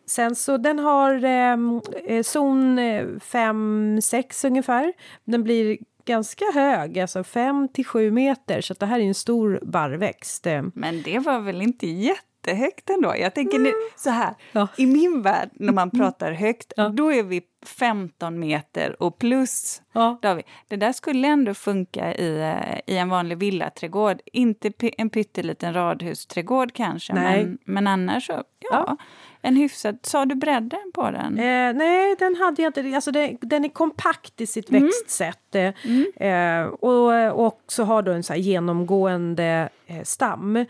[0.05, 4.93] Sen så den har ehm, eh, zon eh, 5-6 ungefär.
[5.25, 9.59] Den blir ganska hög, alltså 5 till 7 meter, så det här är en stor
[9.63, 10.47] barrväxt.
[10.47, 10.71] Ehm.
[10.75, 13.13] Men det var väl inte jätte jättehögt ändå.
[13.17, 14.67] Jag tänker nu, så här, ja.
[14.77, 16.89] i min värld när man pratar högt, ja.
[16.89, 19.81] då är vi 15 meter och plus.
[19.93, 20.19] Ja.
[20.21, 24.21] Då vi, det där skulle ändå funka i, eh, i en vanlig villaträdgård.
[24.25, 28.97] Inte en pytteliten radhusträdgård kanske, men, men annars så, ja.
[29.45, 29.97] En hyfsad...
[30.01, 31.37] Sa du bredden på den?
[31.39, 32.95] Eh, nej, den hade jag inte.
[32.95, 34.83] Alltså det, den är kompakt i sitt mm.
[34.83, 35.55] växtsätt.
[35.55, 36.05] Eh, mm.
[36.15, 40.65] Eh, och, och så har du en så genomgående eh, stam.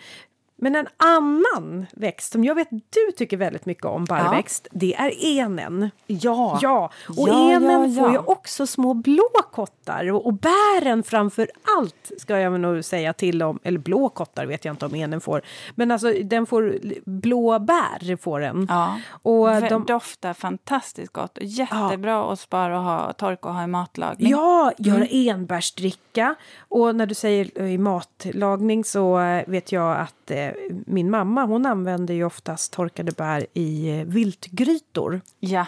[0.63, 4.80] Men en annan växt som jag vet du tycker väldigt mycket om, barrväxt, ja.
[4.80, 5.91] det är enen.
[6.08, 6.60] Ja.
[6.62, 6.91] ja.
[7.17, 12.12] Och ja, enen ja, får ju också små blå kottar och, och bären framför allt
[12.17, 15.41] ska jag nog säga till om, eller blå kottar vet jag inte om enen får,
[15.76, 18.67] men alltså den får blå bär får den.
[18.69, 18.99] Ja.
[19.10, 23.67] Och de doftar fantastiskt gott och jättebra att spara och ha, torka och ha i
[23.67, 24.30] matlagning.
[24.30, 25.30] Ja, göra mm.
[25.30, 31.45] enbärsdricka och när du säger i matlagning så eh, vet jag att eh, min mamma
[31.45, 35.21] hon använder ju oftast torkade bär i eh, viltgrytor.
[35.39, 35.65] Ja.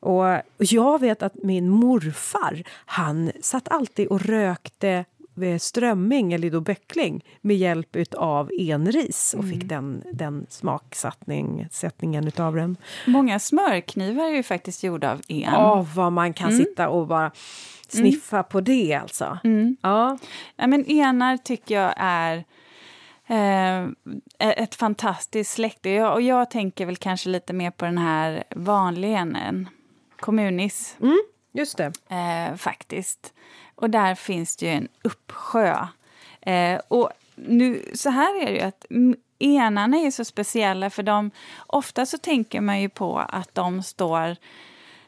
[0.00, 0.24] Och
[0.58, 5.04] jag vet att min morfar, han satt alltid och rökte
[5.42, 12.54] eh, strömming eller då böckling med hjälp av enris och fick den, den smaksättningen utav
[12.54, 12.76] den.
[13.06, 15.40] Många smörknivar är ju faktiskt gjorda av en.
[15.40, 17.30] Ja, vad man kan sitta och bara
[17.88, 19.38] sniffa på det alltså.
[19.80, 20.18] Ja.
[20.56, 22.44] Ja, men enar tycker jag är
[24.38, 26.04] ett fantastiskt släkte.
[26.04, 29.68] Och jag tänker väl kanske lite mer på den här vanliga enen,
[30.20, 30.96] kommunis,
[31.52, 31.92] Just det.
[32.08, 33.32] eh, faktiskt.
[33.74, 35.86] Och där finns det ju en uppsjö.
[36.40, 41.02] Eh, och nu, så här är det ju att mm, enarna är så speciella för
[41.02, 41.30] de,
[41.66, 44.36] ofta så tänker man ju på att de står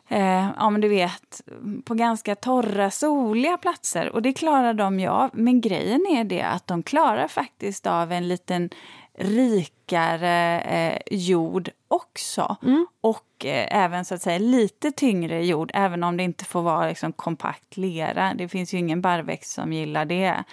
[0.08, 1.42] Eh, ja, men du vet,
[1.84, 4.08] på ganska torra, soliga platser.
[4.08, 5.30] Och det klarar de ju av.
[5.32, 8.70] Men grejen är det att de klarar faktiskt av en liten
[9.18, 12.56] rikare eh, jord också.
[13.00, 16.88] Och eh, även så att säga lite tyngre jord, även om det inte får vara
[16.88, 18.34] liksom, kompakt lera.
[18.34, 20.44] Det finns ju ingen barrväxt som gillar det.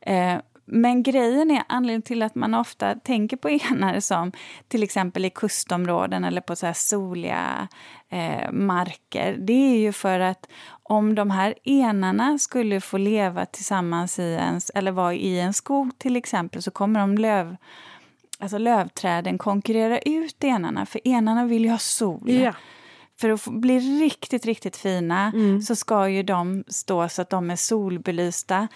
[0.00, 0.36] Eh,
[0.72, 4.32] men grejen är, anledningen till att man ofta tänker på enar som
[4.68, 7.68] till exempel i kustområden eller på så här soliga
[8.08, 10.48] eh, marker, det är ju för att
[10.82, 15.98] om de här enarna skulle få leva tillsammans i en, eller vara i en skog
[15.98, 17.56] till exempel, så kommer de löv,
[18.38, 22.30] alltså lövträden konkurrera ut enarna, för enarna vill ju ha sol.
[22.30, 22.52] Ja.
[23.20, 25.32] För att bli riktigt, riktigt fina
[25.66, 28.68] så ska ju de stå så att de är solbelysta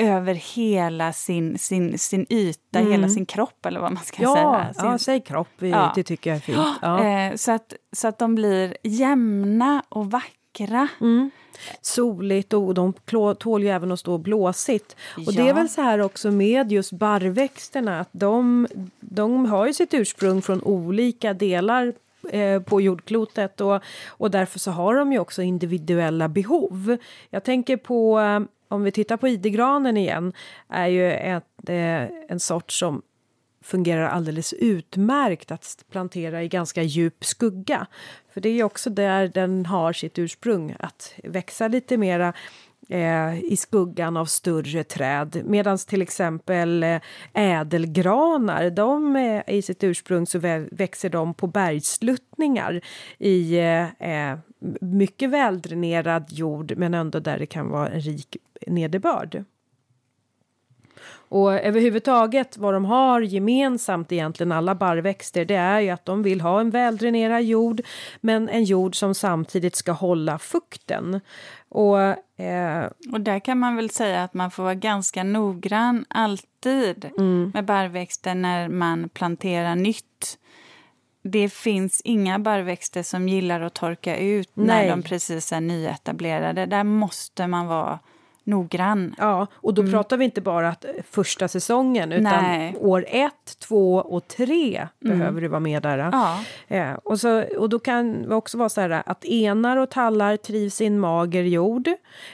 [0.00, 4.74] över hela sin, sin, sin yta, hela sin kropp eller vad man ska Ja, säga.
[4.74, 5.48] Sin, ja, säg kropp.
[5.58, 5.92] Ja.
[5.94, 6.58] det tycker jag är fint.
[6.82, 7.04] Ja.
[7.04, 10.88] eh, så, att, så att de blir jämna och vackra.
[11.80, 12.92] Soligt och de
[13.38, 14.96] tål ju även att stå blåsigt.
[15.26, 18.66] Och det är väl så här också med just barrväxterna att de,
[19.00, 21.92] de har ju sitt ursprung från olika delar
[22.30, 26.96] eh, på jordklotet och, och därför så har de ju också individuella behov.
[27.30, 28.20] Jag tänker på,
[28.70, 30.32] om vi tittar på idegranen igen,
[30.68, 33.02] är ju ett, eh, en sort som
[33.62, 37.86] fungerar alldeles utmärkt att plantera i ganska djup skugga.
[38.32, 42.32] För det är ju också där den har sitt ursprung, att växa lite mera
[42.88, 45.42] eh, i skuggan av större träd.
[45.44, 47.00] Medan till exempel eh,
[47.34, 50.38] ädelgranar, de eh, i sitt ursprung så
[50.70, 52.80] växer de på bergsluttningar
[53.18, 54.38] i eh, eh
[54.80, 59.44] mycket väldränerad jord men ändå där det kan vara en rik nederbörd.
[61.32, 66.40] Och överhuvudtaget vad de har gemensamt egentligen alla barrväxter det är ju att de vill
[66.40, 67.80] ha en väldränerad jord
[68.20, 71.20] men en jord som samtidigt ska hålla fukten.
[71.68, 72.00] Och
[72.44, 77.50] eh, Och där kan man väl säga att man får vara ganska noggrann alltid Mm.
[77.54, 80.38] med barrväxter när man planterar nytt.
[81.22, 84.66] Det finns inga barrväxter som gillar att torka ut Nej.
[84.66, 86.66] när de precis är nyetablerade.
[86.66, 87.98] Där måste man vara
[88.44, 89.14] noggrann.
[89.18, 92.42] ja, och då pratar vi inte bara att eh, första säsongen utan Mm.
[92.42, 92.68] Nej.
[92.68, 92.82] Mm.
[92.82, 95.98] år ett, två och tre behöver du vara med där.
[95.98, 96.40] Ja.
[96.68, 100.36] Eh, och, så, och då kan det också vara så här att enar och tallar
[100.36, 101.88] trivs i en mager jord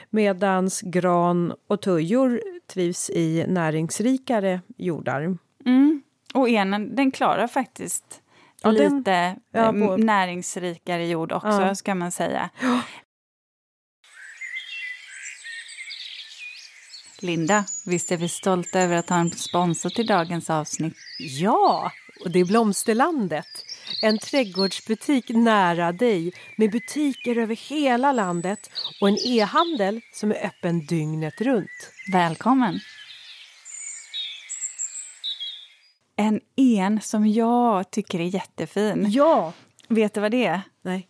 [0.09, 5.37] medans gran och tujor trivs i näringsrikare jordar.
[5.65, 6.01] Mm.
[6.33, 8.21] Och enen, den klarar faktiskt
[8.75, 11.75] Ja, den- lite ja, eh, på- näringsrikare jord också, Ja.
[11.75, 12.49] ska man säga.
[17.21, 20.93] Linda, visst är vi stolta över att ha en sponsor till dagens avsnitt?
[21.19, 21.91] Ja,
[22.23, 23.45] och det är Blomsterlandet.
[24.01, 28.59] En trädgårdsbutik nära dig med butiker över hela landet
[29.01, 31.91] och en e-handel som är öppen dygnet runt.
[32.13, 32.79] Välkommen!
[36.19, 39.05] En en som jag tycker är jättefin.
[39.09, 39.53] Ja!
[39.87, 40.61] Vet du vad det är?
[40.81, 41.07] Nej.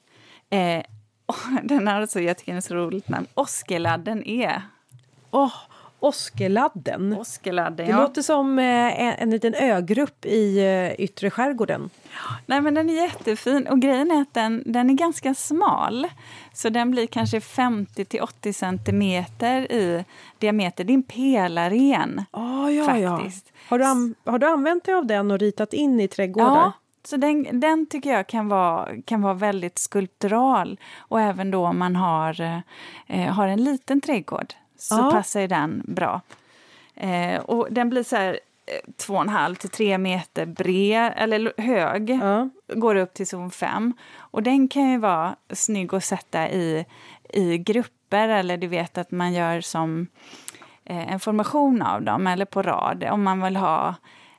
[0.49, 0.83] Eh,
[1.63, 3.27] den har så, jag tycker den är så roligt namn.
[3.33, 4.61] Oskeladden är.
[5.31, 5.53] Åh,
[6.07, 7.13] Oskeladden.
[7.13, 8.01] Oskeladden, Det ja.
[8.01, 11.89] låter som eh, en, en liten ögrupp i eh, yttre skärgården.
[12.45, 13.67] Nej, men den är jättefin.
[13.67, 16.07] Och grejen är att den, den är ganska smal.
[16.53, 20.05] Så den blir kanske 50 till 80 centimeter i
[20.37, 20.83] diameter.
[20.83, 22.23] Det är en pelaren.
[22.31, 23.17] Oh, ja, ja.
[23.17, 23.51] Faktiskt.
[23.69, 26.47] Har, du an- har du använt dig av den och ritat in i trädgårdar?
[26.55, 26.71] Ja,
[27.03, 30.79] så den, den tycker jag kan vara, kan vara väldigt skulptural.
[30.97, 32.41] Och även då om man har,
[33.07, 35.11] eh, har en liten trädgård så Ja.
[35.11, 36.21] passar ju den bra.
[36.95, 41.13] Eh, och den blir så här eh, två och en halv till tre meter bred,
[41.17, 42.09] eller hög.
[42.09, 42.49] Ja.
[42.75, 43.93] Går upp till zon 5.
[44.17, 46.85] Och den kan ju vara snygg att sätta i,
[47.29, 50.07] i grupper eller du vet att man gör som
[50.85, 53.95] eh, en formation av dem eller på rad om man vill ha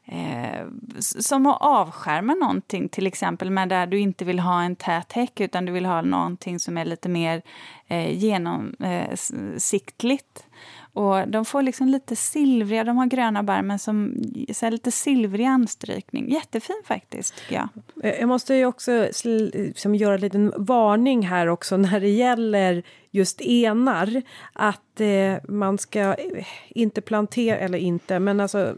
[0.09, 0.67] eh,
[1.01, 5.41] som att avskärma någonting, till exempel med där du inte vill ha en tät häck
[5.41, 7.43] utan du vill ha någonting som är lite mer
[7.89, 10.39] eh, genomsiktligt.
[10.39, 10.45] Eh,
[10.93, 14.15] Och de får liksom lite silvriga, de har gröna bär men som
[14.53, 16.33] så lite silvrig anstrykning.
[16.33, 17.69] Jättefin faktiskt, tycker jag.
[18.05, 22.83] Eh, jag måste ju också liksom göra en liten varning här också när det gäller
[23.11, 24.23] just enar.
[24.53, 28.75] Att eh, man ska eh, inte plantera, eller inte, men alltså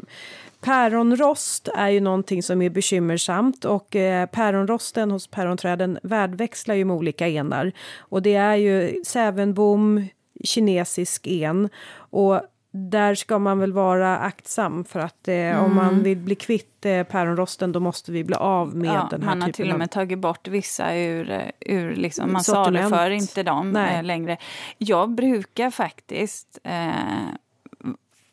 [0.60, 6.96] Päronrost är ju någonting som är bekymmersamt och eh, päronrosten hos päronträden värdväxlar ju med
[6.96, 7.72] olika enar.
[7.98, 10.08] Och det är ju sävenbom,
[10.44, 12.42] kinesisk en och
[12.72, 15.64] där ska man väl vara aktsam för att eh, mm.
[15.64, 19.22] om man vill bli kvitt eh, päronrosten då måste vi bli av med ja, den
[19.22, 19.92] här Man har till och med av...
[19.92, 24.36] tagit bort vissa ur, eh, ur liksom, man saluför inte dem eh, längre.
[24.78, 26.90] Jag brukar faktiskt, eh,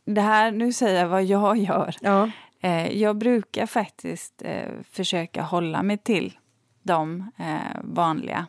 [0.08, 1.96] det här, nu säger jag vad jag gör.
[2.02, 2.30] Ja.
[2.62, 4.42] Eh, jag brukar faktiskt
[4.92, 6.38] försöka hålla mig till
[6.84, 7.32] de
[7.82, 8.48] vanliga, vanliga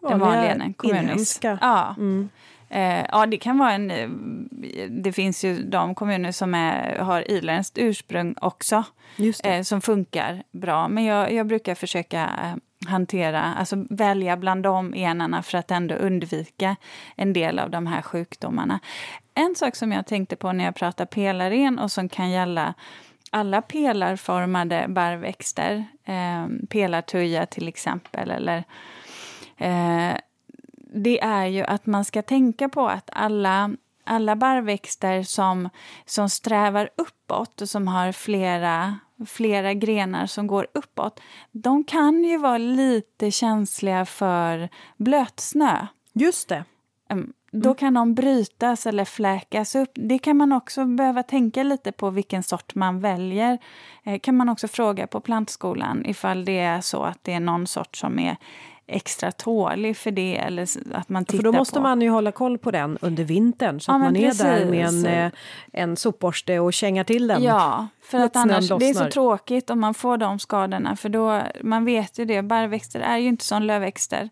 [0.00, 1.40] den vanliga kommunens.
[1.42, 1.94] Ja.
[1.98, 2.28] Mm.
[2.70, 3.90] Eh, ja, det kan vara en...
[3.90, 4.08] Eh,
[4.90, 8.84] det finns ju de kommuner som är, har irländskt ursprung också,
[9.44, 10.88] eh, som funkar bra.
[10.88, 12.54] Men jag, jag brukar försöka eh,
[12.86, 16.76] hantera, alltså välja bland de enarna för att ändå undvika
[17.16, 18.80] en del av de här sjukdomarna.
[19.34, 22.74] En sak som jag tänkte på när jag pratar pelaren och som kan gälla
[23.30, 28.64] alla pelarformade barrväxter, eh, pelartuja till exempel, eller
[29.56, 30.16] eh,
[30.94, 33.70] det är ju att man ska tänka på att alla,
[34.04, 35.68] alla barrväxter som,
[36.04, 41.20] som strävar uppåt och som har flera, flera grenar som går uppåt,
[41.52, 45.86] de kan ju vara lite känsliga för blötsnö.
[46.12, 46.64] Just det.
[47.10, 47.32] Mm.
[47.52, 49.90] Då kan de brytas eller fläkas upp.
[49.94, 53.58] Det kan man också behöva tänka lite på vilken sort man väljer.
[54.04, 57.66] Eh, kan man också fråga på plantskolan ifall det är så att det är någon
[57.66, 58.36] sort som är
[58.88, 60.36] extra tålig för det.
[60.36, 61.80] Eller att man tittar för då måste på.
[61.80, 64.40] man ju hålla koll på den under vintern så ja, att man precis.
[64.40, 65.32] är där med en, eh,
[65.72, 67.42] en sopborste och kängar till den.
[67.42, 71.42] Ja, för att annars, det är så tråkigt om man får de skadorna för då,
[71.62, 74.28] man vet ju det, barrväxter är ju inte som lövväxter.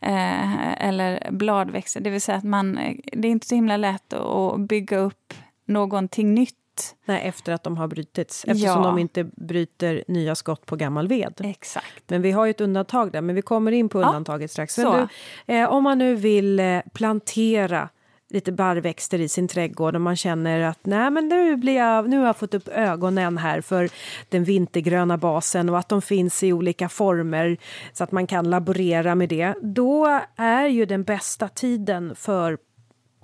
[0.00, 4.12] Eh, eller bladväxter, det vill säga att man, eh, det är inte så himla lätt
[4.12, 5.34] att bygga upp
[5.66, 6.63] någonting nytt
[7.04, 8.86] Nej, efter att de har brutits, eftersom ja.
[8.86, 11.40] de inte bryter nya skott på gammal ved.
[11.44, 12.02] Exakt.
[12.10, 14.66] Men vi har ju ett undantag där, men vi kommer in på undantaget ja.
[14.66, 14.76] strax.
[14.76, 15.08] Du,
[15.54, 17.88] eh, om man nu vill eh, plantera
[18.34, 22.18] lite barrväxter i sin trädgård och man känner att nej men nu, blir jag, nu
[22.18, 23.90] har jag fått upp ögonen här för
[24.28, 27.56] den vintergröna basen och att de finns i olika former
[27.92, 29.54] så att man kan laborera med det.
[29.62, 32.58] Då är ju den bästa tiden för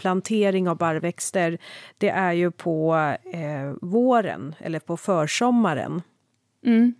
[0.00, 1.58] plantering av barrväxter,
[1.98, 2.94] det är ju på
[3.32, 6.02] eh, våren eller på försommaren.
[6.64, 6.94] Mm.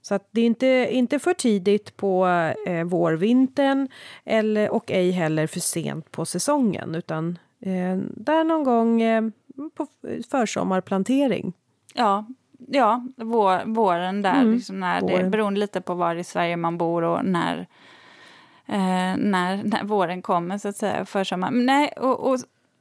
[0.00, 2.26] Så att det är inte, inte för tidigt på
[2.66, 3.88] eh, vårvintern
[4.24, 9.22] eller, och ej heller för sent på säsongen utan eh, där någon gång eh,
[9.74, 9.86] på
[10.30, 11.52] försommarplantering.
[11.94, 12.26] Ja,
[12.68, 15.24] ja vår, våren där, mm, liksom när våren.
[15.24, 17.66] det beroende lite på var i Sverige man bor och när
[18.68, 21.66] eh, när, när våren kommer, så att säga, försommaren.
[21.66, 22.38] Nej, och, och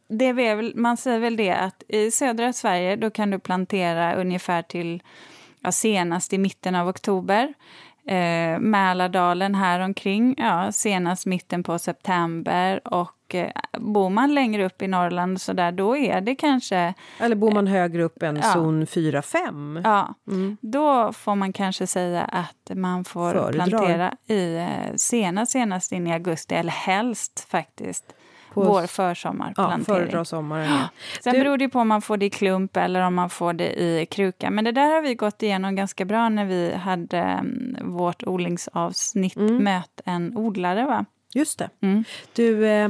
[0.07, 4.61] det väl, man säger väl det att i södra Sverige då kan du plantera ungefär
[4.61, 5.03] till
[5.61, 7.53] ja, senast i mitten av oktober.
[8.07, 14.81] Eh, Mälardalen här omkring, ja, senast mitten på september och eh, bor man längre upp
[14.81, 16.93] i Norrland så där, då är det kanske...
[17.19, 18.53] Eller bor man högre upp än ja.
[18.53, 19.81] zon 4-5?
[19.83, 20.57] Ja, mm.
[20.61, 23.51] då får man kanske säga att man får Föredrar.
[23.51, 28.13] plantera i eh, senast, senast in i augusti, eller helst faktiskt
[28.53, 29.85] på vår försommarplantering.
[29.87, 30.69] Ja, föredra sommaren.
[30.69, 30.89] Ja.
[31.23, 31.39] Sen du...
[31.39, 34.05] beror det på om man får det i klump eller om man får det i
[34.05, 34.49] kruka.
[34.49, 39.35] Men det där har vi gått igenom ganska bra när vi hade um, vårt odlingsavsnitt
[39.35, 39.63] mm.
[39.63, 40.85] Möt en odlare.
[40.85, 41.05] Va?
[41.33, 41.69] Just det.
[41.81, 42.03] Mm.
[42.33, 42.89] Du, eh,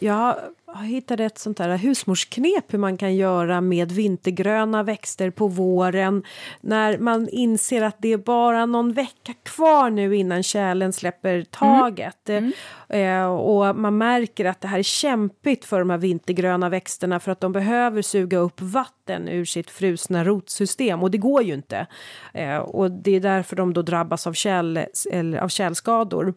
[0.00, 0.36] jag
[0.74, 6.22] jag hittade ett sånt där husmorsknep hur man kan göra med vintergröna växter på våren
[6.60, 12.28] när man inser att det är bara någon vecka kvar nu innan kärlen släpper taget.
[12.28, 12.52] Mm.
[12.88, 13.22] Mm.
[13.22, 17.32] Eh, och man märker att det här är kämpigt för de här vintergröna växterna för
[17.32, 21.86] att de behöver suga upp vatten ur sitt frusna rotsystem och det går ju inte.
[22.34, 24.80] Eh, och det är därför de då drabbas av, käll,
[25.12, 26.34] eller av kärlskador.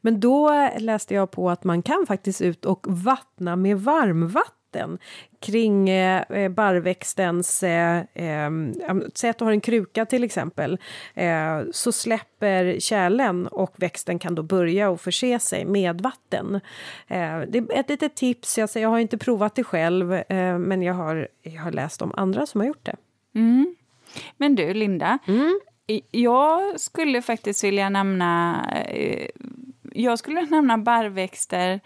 [0.00, 4.57] Men då läste jag på att man kan faktiskt ut och vattna med varmvatten
[5.40, 7.62] kring eh, eh, barrväxtens...
[7.62, 8.50] Eh, eh,
[9.14, 10.78] säg att du har en kruka till exempel.
[11.14, 16.54] Eh, så släpper kärlen och växten kan då börja och förse sig med vatten.
[17.06, 18.58] Eh, det är ett litet tips.
[18.58, 22.12] Jag, jag har inte provat det själv, eh, men jag har, jag har läst om
[22.16, 22.96] andra som har gjort det.
[23.34, 23.76] Mm.
[24.36, 25.18] Men du, Linda.
[25.26, 25.60] Mm.
[26.10, 28.60] Jag skulle faktiskt vilja nämna...
[29.92, 31.80] Jag skulle nämna barrväxter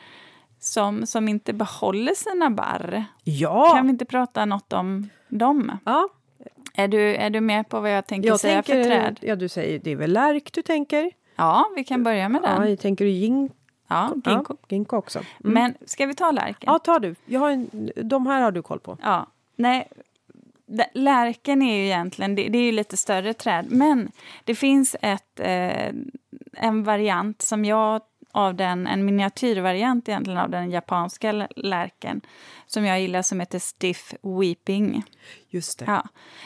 [0.65, 3.05] som, som inte behåller sina barr.
[3.25, 3.73] Ja!
[3.75, 5.79] Kan vi inte prata något om dem?
[5.85, 6.09] ja.
[6.75, 9.19] Är du, är du med på vad jag tänker Jag säga tänker, för träd?
[9.21, 11.11] ja du säger, det är väl lärk du tänker?
[11.37, 12.63] Ja, vi kan börja med den.
[12.63, 13.55] Ja, jag tänker du ginkgo?
[13.89, 14.45] Ja, ginkgo.
[14.49, 15.19] Ja, ginkgo också.
[15.19, 15.55] Mm.
[15.55, 16.73] Men ska vi ta lärken?
[16.73, 17.15] Ja, ta du.
[17.25, 18.99] Jag har en, de här har du koll på.
[19.03, 19.89] Ja, nej.
[20.95, 24.13] Lärken är ju egentligen, det, det är ju lite större träd, men
[24.45, 25.93] det finns ett, eh,
[26.53, 28.01] en variant som jag
[28.33, 32.21] av den, en miniatyrvariant egentligen av den japanska lärken
[32.67, 35.03] som jag gillar som heter Stiff Weeping.
[35.49, 35.85] Just det.
[35.85, 36.03] Ja,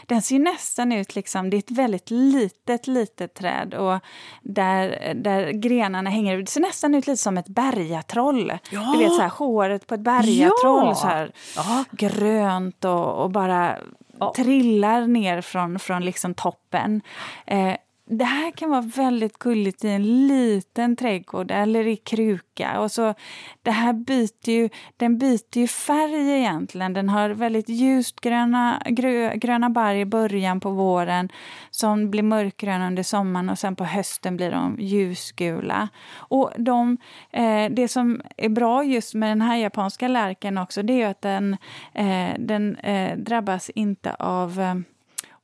[0.06, 3.98] den ser nästan ut liksom, det är ett väldigt litet, litet träd och
[4.42, 8.52] där, där grenarna hänger, det ser nästan ut lite som ett bergatroll.
[8.70, 8.92] Ja.
[8.92, 10.94] Du vet så här, håret på ett bergatroll Ja.
[10.94, 11.84] så här Ja.
[11.90, 13.78] grönt och, och bara
[14.18, 14.32] Ja.
[14.36, 17.00] trillar ner från, från liksom toppen.
[17.46, 17.74] Eh,
[18.08, 22.80] det här kan vara väldigt gulligt i en liten trädgård eller i kruka.
[22.80, 23.14] Och så,
[23.62, 26.92] det här byter ju, den byter ju färg egentligen.
[26.92, 31.28] Den har väldigt ljust gröna, grö, gröna barr i början på våren
[31.70, 35.88] som blir mörkgröna under sommaren och sen på hösten blir de ljusgula.
[36.16, 36.98] Och de,
[37.30, 41.04] eh, det som är bra just med den här japanska lärken också det är ju
[41.04, 41.56] att den,
[41.94, 44.74] eh, den eh, drabbas inte av eh,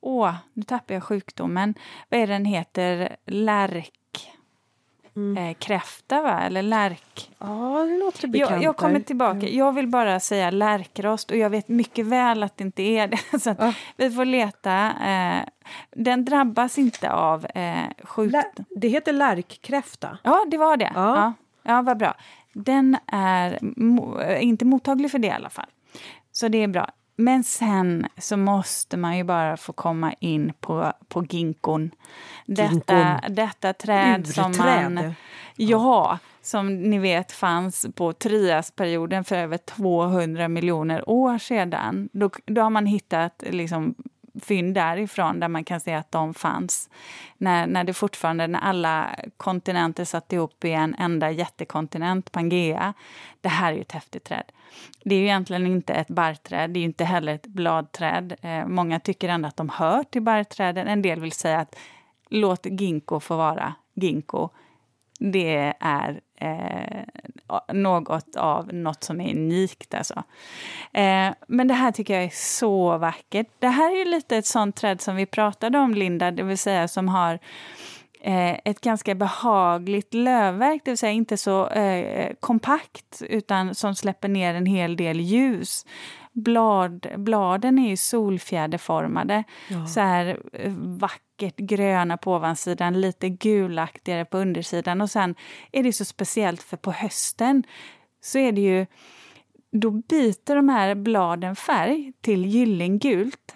[0.05, 1.73] Åh, nu tappar jag sjukdomen.
[2.09, 3.15] Vad är den heter?
[3.25, 3.89] Lärk...
[5.37, 6.41] Eh, kräfta, va?
[6.41, 7.31] Eller lärk...
[7.39, 8.51] Ja, det låter bekant.
[8.51, 9.47] Jag, jag kommer tillbaka.
[9.49, 13.39] Jag vill bara säga lärkrost och jag vet mycket väl att det inte är det.
[13.39, 13.73] Så Ja.
[13.97, 14.93] Vi får leta.
[15.05, 15.43] Eh,
[15.95, 18.41] den drabbas inte av eh, sjukdom.
[18.69, 20.17] Det heter lärkkräfta.
[20.23, 20.91] Ja, det var det.
[20.95, 21.15] Ja.
[21.15, 21.33] Ja.
[21.63, 22.15] Ja, vad bra.
[22.53, 25.69] Den är mo- eh, inte mottaglig för det i alla fall.
[26.31, 26.89] Så det är bra.
[27.15, 31.91] Men sen så måste man ju bara få komma in på, på ginkgon.
[32.45, 35.13] Detta, detta träd som man...
[35.55, 42.09] Ja, som ni vet fanns på Triasperioden för över 200 miljoner år sedan.
[42.13, 43.95] Då, då har man hittat liksom,
[44.41, 46.89] fynd därifrån där man kan se att de fanns.
[47.37, 52.93] När, när det fortfarande, när alla kontinenter satt ihop i en enda jättekontinent, Pangea.
[53.41, 54.43] Det här är ju ett häftigt träd.
[55.03, 58.35] Det är ju egentligen inte ett barrträd, det är ju inte heller ett bladträd.
[58.41, 60.87] Eh, många tycker ändå att de hör till barrträden.
[60.87, 61.75] En del vill säga att
[62.29, 64.49] låt ginkgo få vara ginkgo.
[65.19, 69.93] Det är eh, något av något som är unikt.
[69.93, 70.23] Alltså.
[70.93, 73.47] Eh, men det här tycker jag är så vackert.
[73.59, 76.57] Det här är ju lite ett sånt träd som vi pratade om, Linda, det vill
[76.57, 77.39] säga som har
[78.21, 84.27] eh, ett ganska behagligt lövverk, det vill säga inte så eh, kompakt utan som släpper
[84.27, 85.85] ner en hel del ljus.
[86.33, 89.85] Blad, bladen är ju solfjäderformade, Ja.
[89.87, 95.35] så här eh, vackert gröna på ovansidan, lite gulaktigare på undersidan och sen
[95.71, 97.63] är det så speciellt för på hösten
[98.21, 98.85] så är det ju
[99.71, 103.55] då byter de här bladen färg till gyllengult.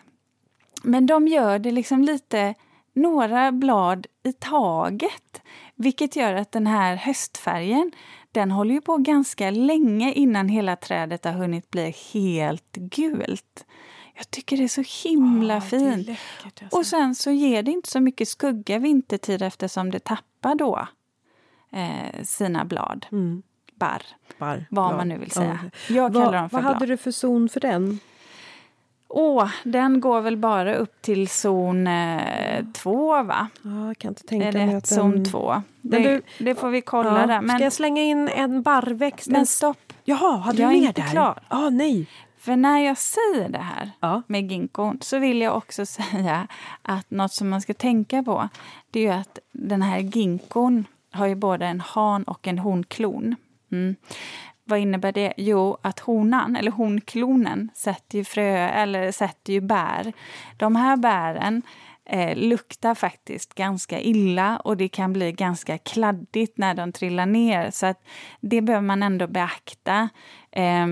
[0.84, 2.53] Men de gör det liksom lite
[2.98, 5.41] några blad i taget.
[5.76, 7.91] Vilket gör att den här höstfärgen
[8.32, 13.66] den håller ju på ganska länge innan hela trädet har hunnit bli helt gult.
[14.16, 16.08] Jag tycker det är så himla är fint.
[16.08, 16.78] läckert, alltså.
[16.78, 20.88] Och sen så ger det inte så mycket skugga vintertid eftersom det tappar då
[21.72, 23.43] eh, sina blad, Mm.
[23.76, 24.02] barr,
[24.39, 24.66] Barr.
[24.70, 24.98] vad Ja.
[24.98, 25.60] man nu vill säga.
[25.89, 25.95] Ja.
[25.95, 26.74] Jag kallar Vad, dem för vad blad.
[26.74, 28.00] hade du för zon för den?
[29.10, 33.47] Åh, den går väl bara upp till zon eh, två, va?
[33.62, 35.26] Ja, jag kan inte tänka Är mig att zon den...
[35.26, 35.62] två?
[35.82, 37.28] Men Det, du- det får vi kolla Ja.
[37.28, 37.41] där.
[37.41, 39.28] Men, Ska jag slänga in en barrväxt?
[39.28, 39.45] men En...
[39.45, 41.08] stopp, Jaha, jag du är mer inte där?
[41.10, 41.39] klar.
[41.49, 42.08] Ja, nej.
[42.39, 44.22] för när jag säger det här Ja.
[44.28, 46.47] med ginkgon så vill jag också säga
[46.82, 48.49] att något som man ska tänka på
[48.91, 53.36] det är att den här ginkgon har ju både en han och en honklon.
[53.72, 53.95] Mm.
[54.70, 55.34] Vad innebär det?
[55.38, 60.13] Jo, att honan, eller honklonen, sätter ju frö eller sätter ju bär.
[60.57, 61.61] De här bären
[62.05, 67.72] eh, luktar faktiskt ganska illa och det kan bli ganska kladdigt när de trillar ner.
[67.72, 68.03] Så att
[68.41, 70.09] det behöver man ändå beakta.
[70.51, 70.88] Eh,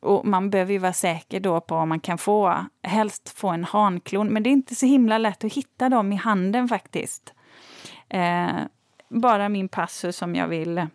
[0.00, 3.64] och man behöver ju vara säker då på om man kan få, helst få en
[3.64, 4.28] hanklon.
[4.28, 7.34] Men det är inte så himla lätt att hitta dem i handen faktiskt.
[8.08, 8.56] Eh,
[9.08, 10.86] bara min passus som jag vill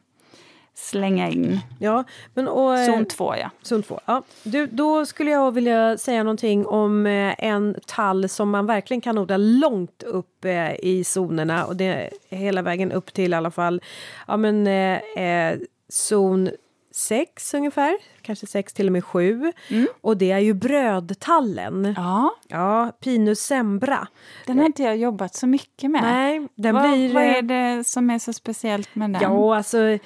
[0.76, 1.60] slänga in.
[1.80, 2.04] Ja,
[2.34, 2.78] men och...
[2.78, 3.50] eh, Zon 2, ja.
[3.62, 4.00] Zon 2.
[4.06, 4.22] Ja.
[4.44, 9.18] Du, då skulle jag vilja säga någonting om eh, en tall som man verkligen kan
[9.18, 13.52] odla långt upp eh, i zonerna och det är hela vägen upp till i alla
[13.52, 13.82] fall
[14.28, 15.60] ja, men, eh,
[15.90, 16.50] zon
[16.96, 19.52] 6 ungefär kanske sex till och med sju.
[19.70, 19.88] Mm.
[20.02, 21.94] Och det är ju brödtallen.
[21.98, 22.36] Ja.
[22.48, 24.08] Ja, Pinus sembra.
[24.46, 26.04] Den har inte jag jobbat så mycket med.
[26.04, 27.14] Nej, den vad, blir...
[27.14, 29.22] Vad är det som är så speciellt med den?
[29.22, 29.98] Ja, alltså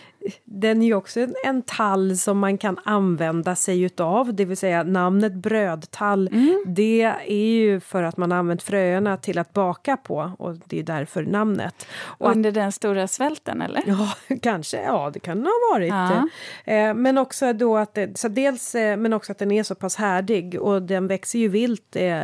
[0.45, 4.57] den är ju också en, en, tall som man kan använda sig utav, det vill
[4.57, 6.27] säga namnet brödtall.
[6.27, 6.63] Mm.
[6.67, 10.83] Det är ju för att man använt fröerna till att baka på och det är
[10.83, 11.87] därför namnet.
[12.01, 13.83] Och Under den stora svälten eller?
[13.87, 14.81] Ja, kanske.
[14.81, 15.89] Ja, det kan det ha varit.
[15.89, 16.27] Ja.
[16.73, 19.95] Eh, men också då att så dels, eh, men också att den är så pass
[19.95, 21.95] härdig och den växer ju vilt.
[21.95, 22.23] Eh,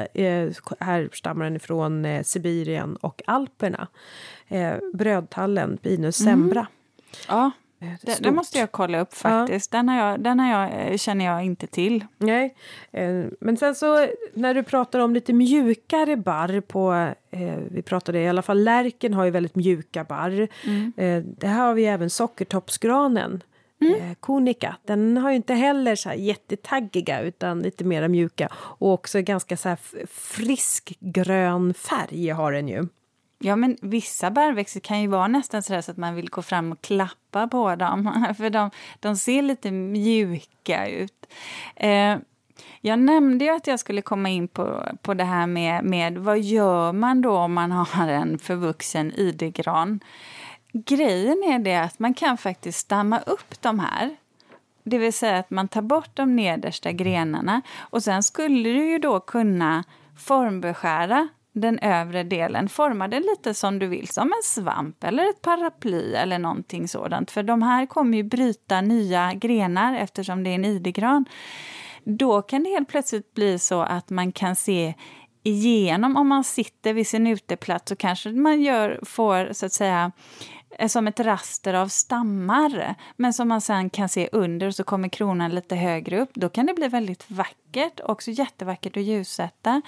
[0.80, 3.88] här stammar den ifrån Sibirien och Alperna.
[4.94, 6.60] Brödtallen, Pinus sembra.
[6.60, 6.72] Mm.
[7.28, 9.74] Ja, det, det, måste jag kolla upp faktiskt.
[9.74, 9.78] Ja.
[9.78, 12.06] Den, har jag, den har jag, eh, känner jag inte till.
[12.18, 12.56] Nej,
[12.92, 16.94] eh, men sen så när du pratar om lite mjukare barr på,
[17.32, 20.48] eh, vi pratade i alla fall lärken har ju väldigt mjuka barr.
[20.64, 20.94] Mm.
[21.38, 23.44] det här har vi även sockertoppsgranen.
[23.82, 24.16] Mm.
[24.16, 29.22] Konika, den har ju inte heller så här jättetaggiga utan lite mera mjuka och också
[29.22, 29.76] ganska så
[30.08, 32.88] frisk grön färg har den ju.
[33.40, 36.72] Ja, men vissa bärväxter kan ju vara nästan så, så att man vill gå fram
[36.72, 38.26] och klappa på dem.
[38.38, 41.26] För de, de ser lite mjuka ut.
[41.76, 42.18] Eh,
[42.82, 46.40] jag nämnde ju att jag skulle komma in på, på det här med, med vad
[46.40, 50.00] gör man då om man har en förvuxen idegran.
[50.74, 54.16] Grejen är det att man kan faktiskt stamma upp de här.
[54.84, 59.00] Det vill säga att man tar bort de nedersta grenarna och sen skulle du ju
[59.00, 59.84] då kunna
[60.18, 62.70] formbeskära den övre delen.
[62.70, 67.32] Forma den lite som du vill, som en svamp eller ett paraply eller någonting sådant.
[67.32, 71.26] För de här kommer ju bryta nya grenar eftersom det är en idegran.
[72.04, 74.94] Då kan det helt plötsligt bli så att man kan se
[75.44, 80.12] igenom, om man sitter vid sin uteplats så kanske man gör, får så att säga
[80.88, 85.10] som ett raster av stammar men som man sen kan se under och så kommer
[85.10, 86.32] kronan lite högre upp.
[86.34, 89.82] Då kan det bli väldigt vackert, också jättevackert att ljussätta.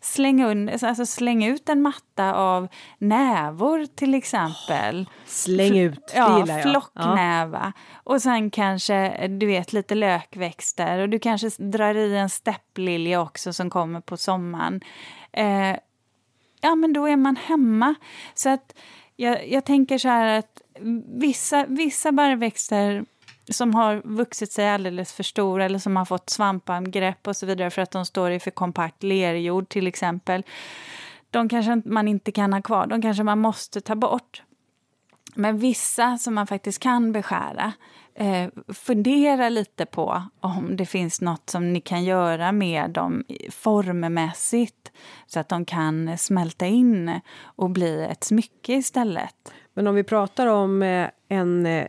[0.00, 2.68] Släng, under, alltså släng ut en matta av
[2.98, 5.00] nävor till exempel.
[5.00, 6.62] Oh, släng ut, det ja, gillar jag.
[6.62, 7.72] Flocknäva.
[7.76, 8.00] Ja.
[8.04, 13.52] Och sen kanske du vet lite lökväxter och du kanske drar i en stepplilja också
[13.52, 14.80] som kommer på sommaren.
[15.32, 15.76] Eh,
[16.60, 17.94] ja men då är man hemma.
[18.34, 18.74] Så att
[19.16, 20.62] jag, jag tänker så här att
[21.06, 23.04] vissa, vissa barrväxter
[23.48, 27.70] som har vuxit sig alldeles för stora eller som har fått svampangrepp och så vidare
[27.70, 30.42] för att de står i för kompakt lerjord till exempel.
[31.30, 34.42] De kanske man inte kan ha kvar, de kanske man måste ta bort.
[35.34, 37.72] Men vissa som man faktiskt kan beskära,
[38.14, 44.92] eh, fundera lite på om det finns något som ni kan göra med dem formmässigt
[45.26, 49.52] så att de kan smälta in och bli ett smycke istället.
[49.74, 51.86] Men om vi pratar om eh, en eh,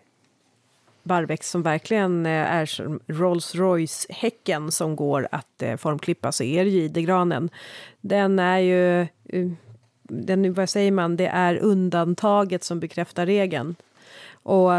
[1.05, 6.63] barrväxt som verkligen eh, är som Rolls Royce-häcken som går att eh, formklippa så är
[6.63, 7.49] det ju idegranen.
[8.01, 9.51] Den är ju, eh,
[10.03, 13.75] den, vad säger man, det är undantaget som bekräftar regeln.
[14.43, 14.71] Och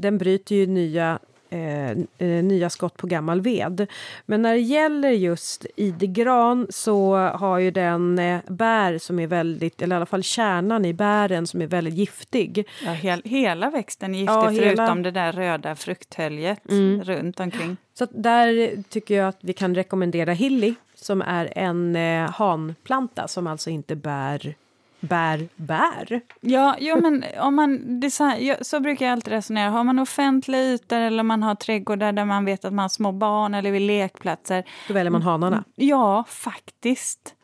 [0.00, 1.18] den bryter ju nya
[1.52, 3.86] Eh, eh, nya skott på gammal ved.
[4.26, 9.82] Men när det gäller just idegran så har ju den eh, bär som är väldigt,
[9.82, 12.68] eller i alla fall kärnan i bären som är väldigt giftig.
[12.84, 14.94] Ja, hel, hela växten är giftig ja, förutom hela...
[14.94, 17.04] det där röda frukthöljet mm.
[17.04, 17.76] runt omkring.
[17.94, 23.46] Så där tycker jag att vi kan rekommendera Hilly som är en eh, hanplanta som
[23.46, 24.54] alltså inte bär
[25.00, 26.20] bär bär.
[26.40, 29.70] Ja, jo, men om man design, så brukar jag alltid resonera.
[29.70, 33.12] Har man offentliga ytor eller man har trädgårdar där man vet att man har små
[33.12, 34.64] barn eller vid lekplatser.
[34.88, 35.56] Då väljer man hanarna?
[35.56, 37.34] Mm, ja, faktiskt.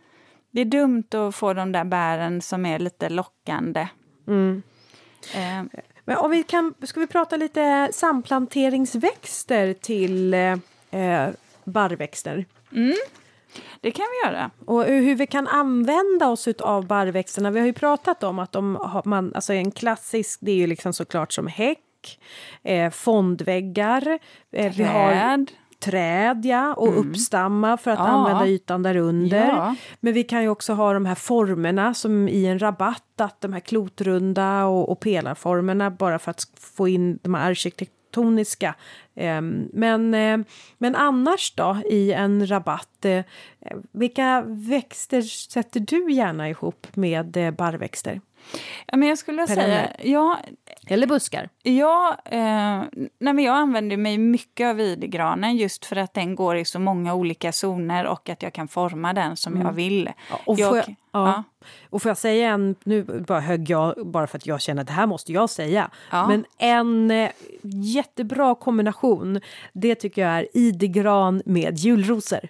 [0.50, 3.88] Det är dumt att få de där bären som är lite lockande.
[4.28, 4.62] Mm.
[5.34, 5.80] Eh.
[6.04, 11.28] Men om vi kan, ska vi prata lite samplanteringsväxter till eh,
[11.64, 12.44] barrväxter?
[12.72, 12.94] Mm.
[13.80, 14.50] Det kan vi göra.
[14.66, 17.50] Och hur vi kan använda oss av barrväxterna.
[17.50, 20.66] Vi har ju pratat om att de har, man, alltså en klassisk, det är ju
[20.66, 22.18] liksom såklart som häck,
[22.62, 24.18] eh, fondväggar.
[24.52, 25.46] Eh, vi har
[25.80, 26.98] träd ja, och mm.
[26.98, 28.04] uppstamma för att ja.
[28.04, 29.46] använda ytan där under.
[29.46, 29.74] Ja.
[30.00, 33.52] Men vi kan ju också ha de här formerna som i en rabatt, att de
[33.52, 37.95] här klotrunda och, och pelarformerna bara för att få in de här arkitektoniska
[39.14, 40.38] Ehm, men, eh,
[40.78, 43.24] men annars då, i en rabatt, eh,
[43.92, 48.20] vilka växter sätter du gärna ihop med eh, barrväxter?
[48.86, 49.92] Ja, men jag skulle säga...
[50.02, 50.38] Ja,
[50.86, 51.48] Eller buskar?
[51.62, 52.82] Ja, eh,
[53.18, 57.14] nej, jag använder mig mycket av videgranen just för att den går i så många
[57.14, 59.66] olika zoner och att jag kan forma den som mm.
[59.66, 60.10] jag vill.
[60.30, 61.42] Ja, och jag, jag, Ja.
[61.90, 64.88] Och får jag säga en, nu bara högg jag bara för att jag känner att
[64.88, 65.90] det här måste jag säga.
[66.10, 66.28] Ja.
[66.28, 67.30] Men en eh,
[67.62, 69.40] jättebra kombination,
[69.72, 72.48] det tycker jag är idegran med julrosor.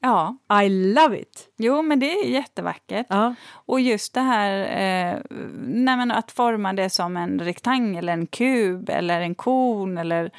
[0.00, 1.48] Ja, I love it!
[1.56, 3.06] jo men det är jättevackert.
[3.08, 3.34] Ja.
[3.52, 5.20] Och just det här eh,
[5.58, 10.30] nej, att forma det som en rektangel, en kub eller en kon eller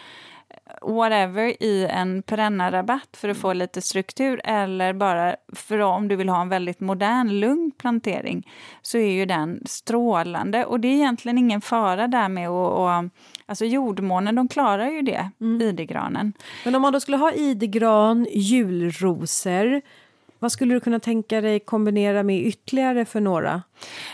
[0.82, 6.30] whatever i en perennarabatt för att få lite struktur eller bara för om du vill
[6.30, 8.50] ha en väldigt modern, lugn plantering
[8.82, 10.66] så är ju den strålande.
[10.66, 13.04] Och det är egentligen ingen fara där med att...
[13.04, 13.12] Och,
[13.46, 15.30] alltså jordmånen, de klarar ju det,
[15.62, 16.34] idegranen.
[16.66, 19.82] Men om man då skulle ha idegran, julrosor,
[20.46, 23.64] vad skulle du kunna tänka dig kombinera med ytterligare för några?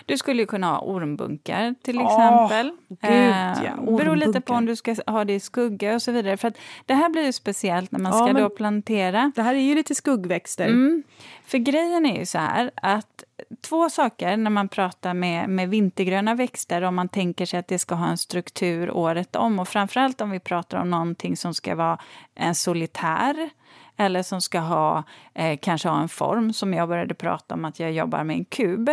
[0.06, 2.72] Du skulle ju kunna ha ormbunkar till exempel.
[2.88, 6.38] gud, ja, beror lite på om du ska ha det i skugga och så vidare.
[6.38, 9.32] För att det här blir ju speciellt när man Ja, ska då plantera.
[9.36, 10.68] Det här är ju lite skuggväxter.
[10.68, 11.04] Mm.
[11.46, 13.24] För grejen är ju så här att
[13.62, 17.80] två saker när man pratar med, med vintergröna växter om man tänker sig att det
[17.80, 21.76] ska ha en struktur året om och framförallt om vi pratar om någonting som ska
[21.76, 22.00] vara
[22.36, 23.50] en solitär
[23.98, 27.80] eller som ska ha, eh, kanske ha en form som jag började prata om att
[27.80, 28.90] jag jobbar med en kub.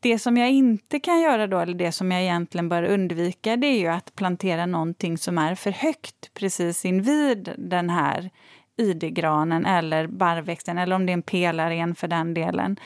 [0.00, 3.66] Det som jag inte kan göra då, eller det som jag egentligen bör undvika, det
[3.66, 8.30] är ju att plantera någonting som är för högt precis invid den här
[8.76, 12.76] idegranen eller barrväxten, eller om det är en pelaren för den delen.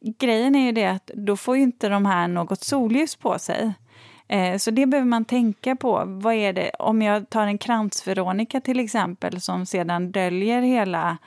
[0.00, 3.72] Grejen är ju det att då får ju inte de här något solljus på sig.
[4.28, 6.02] Eh, Så det behöver man tänka på.
[6.06, 11.18] Vad är det, om jag tar en kransveronika till exempel som sedan döljer hela,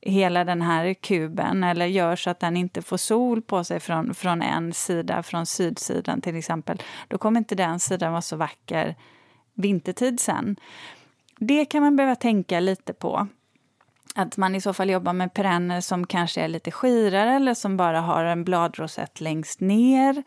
[0.00, 4.14] hela den här kuben eller gör så att den inte får sol på sig från,
[4.14, 8.94] från en sida, från sydsidan till exempel, då kommer inte den sidan vara så vacker
[9.54, 10.56] vintertid sen.
[11.38, 13.26] Det kan man behöva tänka lite på.
[14.14, 17.76] Att man i så fall jobbar med perenner som kanske är lite skirare eller som
[17.76, 20.22] bara har en bladrosett längst ner.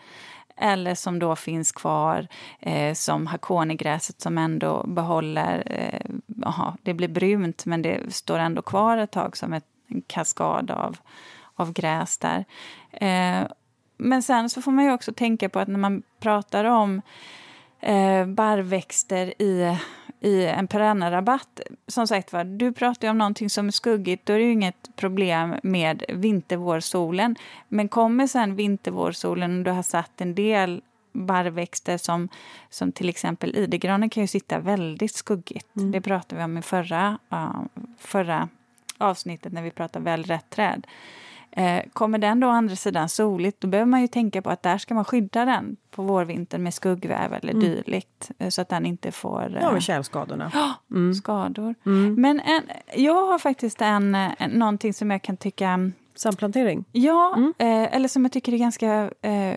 [0.61, 2.27] Eller som då finns kvar
[2.59, 5.63] eh, som hakonigräset som ändå behåller...
[5.65, 10.01] Eh, aha, det blir brunt men det står ändå kvar ett tag som ett, en
[10.01, 10.97] kaskad av,
[11.55, 12.45] av gräs där.
[12.91, 13.47] Eh,
[13.97, 17.01] men sen så får man ju också tänka på att när man pratar om
[17.79, 19.77] eh, barrväxter i,
[20.19, 21.59] i en perennarabatt.
[21.87, 24.95] Som sagt var, du pratar om någonting som är skuggigt, då är det ju inget
[24.95, 27.35] problem med vintervårsolen.
[27.67, 32.29] Men kommer sen vintervårsolen och du har satt en del barrväxter som,
[32.69, 35.67] som till exempel idegranen kan ju sitta väldigt skuggigt.
[35.73, 37.65] Det pratade vi om i förra, ja,
[37.97, 38.49] förra
[38.97, 40.87] avsnittet när vi pratade väl rätt träd.
[41.51, 44.63] Eh, kommer den då å andra sidan soligt, då behöver man ju tänka på att
[44.63, 48.31] där ska man skydda den på vårvintern med skuggväv eller dylikt.
[48.39, 50.51] eh, Så att den inte får eh, Ja, med tjälskadorna.
[51.17, 51.75] skador.
[52.15, 52.63] Men en,
[52.95, 55.91] jag har faktiskt en, en, någonting som jag kan tycka...
[56.15, 56.85] Samplantering.
[56.91, 59.55] Ja, eh, eller som jag tycker är ganska eh, eh,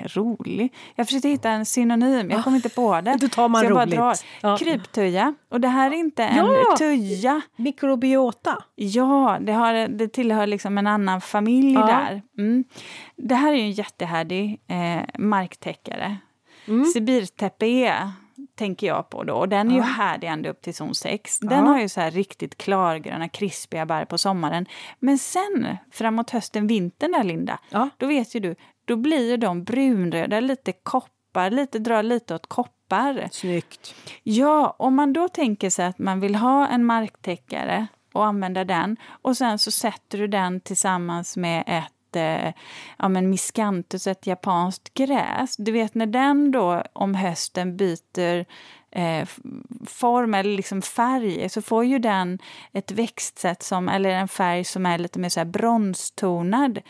[0.00, 0.72] rolig.
[0.94, 3.16] Jag försökte hitta en synonym, jag kom inte på det.
[3.20, 4.24] Då tar man roligt.
[4.40, 4.56] Ja.
[4.58, 5.34] Kryptuja.
[5.50, 6.76] Och det här är inte en Ja!
[6.78, 7.40] tuja.
[7.56, 8.58] Mikrobiota.
[8.74, 11.86] Ja, det, har, det tillhör liksom en annan familj Ja.
[11.86, 12.22] där.
[12.38, 12.64] Mm.
[13.16, 16.16] Det här är ju en jättehärdig eh, marktäckare.
[16.68, 16.84] Mm.
[16.84, 18.10] Sibirtäppe är,
[18.58, 19.34] tänker jag på då.
[19.34, 21.38] Och den är ju härdig ända upp till zon 6.
[21.38, 21.70] Den Ja.
[21.70, 24.66] har ju så här riktigt klargröna, krispiga bär på sommaren.
[24.98, 27.88] Men sen, framåt hösten, vintern där, Linda, Ja.
[27.96, 28.54] då vet ju du,
[28.84, 33.28] då blir de brunröda, lite koppar, lite, drar lite åt koppar.
[33.32, 33.94] Snyggt.
[34.22, 38.96] Ja, om man då tänker sig att man vill ha en marktäckare och använda den
[39.08, 42.52] och sen så sätter du den tillsammans med ett eh,
[42.98, 45.56] ja, men miscanthus, ett japanskt gräs.
[45.56, 48.44] Du vet när den då om hösten byter
[48.90, 49.28] eh,
[49.86, 52.38] form eller liksom färg så får ju den
[52.72, 56.80] ett växtsätt som, eller en färg som är lite mer så här bronstonad.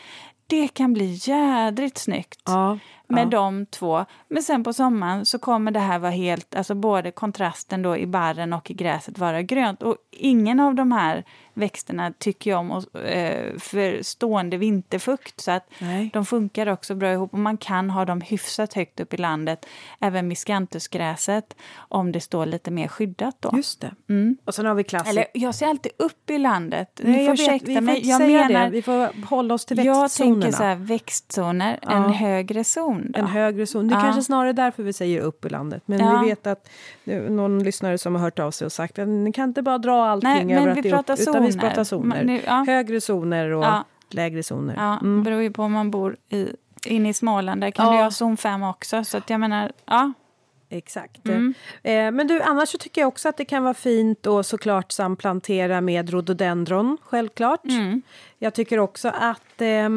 [0.47, 2.79] Det kan bli jädrigt snyggt Ja.
[3.07, 3.29] med ja.
[3.29, 4.05] de två.
[4.27, 8.07] Men sen på sommaren så kommer det här vara helt, alltså både kontrasten då i
[8.07, 9.83] barren och i gräset vara grönt.
[9.83, 11.23] Och ingen av de här
[11.53, 15.41] växterna tycker jag om att, eh, för stående vinterfukt.
[15.41, 16.09] Så att Nej.
[16.13, 19.65] de funkar också bra ihop och man kan ha dem hyfsat högt upp i landet.
[19.99, 23.51] Även miscanthusgräset om det står lite mer skyddat då.
[23.55, 23.91] Just det.
[24.09, 24.37] Mm.
[24.45, 25.09] Och sen har vi klassik.
[25.09, 27.01] Eller jag ser alltid upp i landet.
[27.03, 28.09] Nej, får jag vet, vi mig.
[28.09, 28.69] Jag menar, det.
[28.69, 30.41] Vi får hålla oss till jag växtzonerna.
[30.41, 31.91] tänker så här, växtzoner, Ja.
[31.91, 33.11] en högre zon.
[33.11, 33.19] Då.
[33.19, 33.87] En högre zon.
[33.87, 34.03] Det är Ja.
[34.03, 35.83] kanske snarare därför vi säger upp i landet.
[35.85, 36.19] Men Ja.
[36.23, 36.69] vi vet att
[37.29, 40.05] någon lyssnare som har hört av sig och sagt att ni kan inte bara dra
[40.05, 42.23] allting Nej, men över att vi pratar utan vi pratar zoner.
[42.23, 42.63] Nu- ja.
[42.67, 43.83] Högre zoner och Ja.
[44.09, 44.75] lägre zoner.
[44.77, 45.23] Ja, Mm.
[45.23, 46.47] beror ju på om man bor i,
[46.85, 47.61] inne i Småland.
[47.61, 47.91] Där kan Ja.
[47.91, 49.03] du ha zon 5 också.
[49.03, 50.13] Så att jag menar, ja.
[50.69, 51.27] Exakt.
[51.27, 51.53] Mm.
[51.83, 54.91] Eh, men du, annars så tycker jag också att det kan vara fint att såklart
[54.91, 57.65] samplantera med rhododendron, självklart.
[57.65, 58.01] Mm.
[58.39, 59.89] Jag tycker också att eh,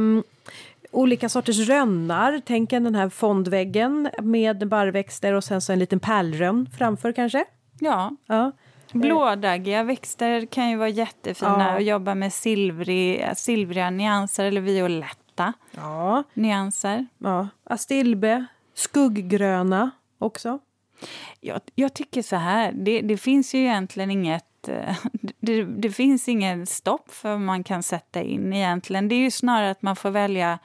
[0.91, 6.01] olika sorters rönnar, tänk en den här fondväggen med barrväxter och sen så en liten
[6.01, 7.45] pärlrönn framför kanske.
[7.81, 8.11] Ja.
[8.27, 8.53] ja.
[9.01, 11.77] Blådaggiga växter kan ju vara jättefina ja.
[11.77, 16.23] att jobba med silvrig, silvriga nyanser eller violetta ja.
[16.35, 17.07] nyanser.
[17.19, 17.49] Ja.
[17.65, 20.59] Astilbe, skugggröna också.
[21.41, 24.97] Jag, jag tycker så här, det, det, finns ju egentligen inget eh,
[25.41, 29.09] det, det, finns ingen stopp för vad man kan sätta in egentligen.
[29.09, 30.59] Det är ju snarare att man får välja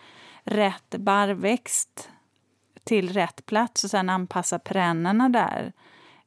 [0.43, 2.09] rätt barrväxt
[2.84, 5.73] till rätt plats och sen anpassa perennerna där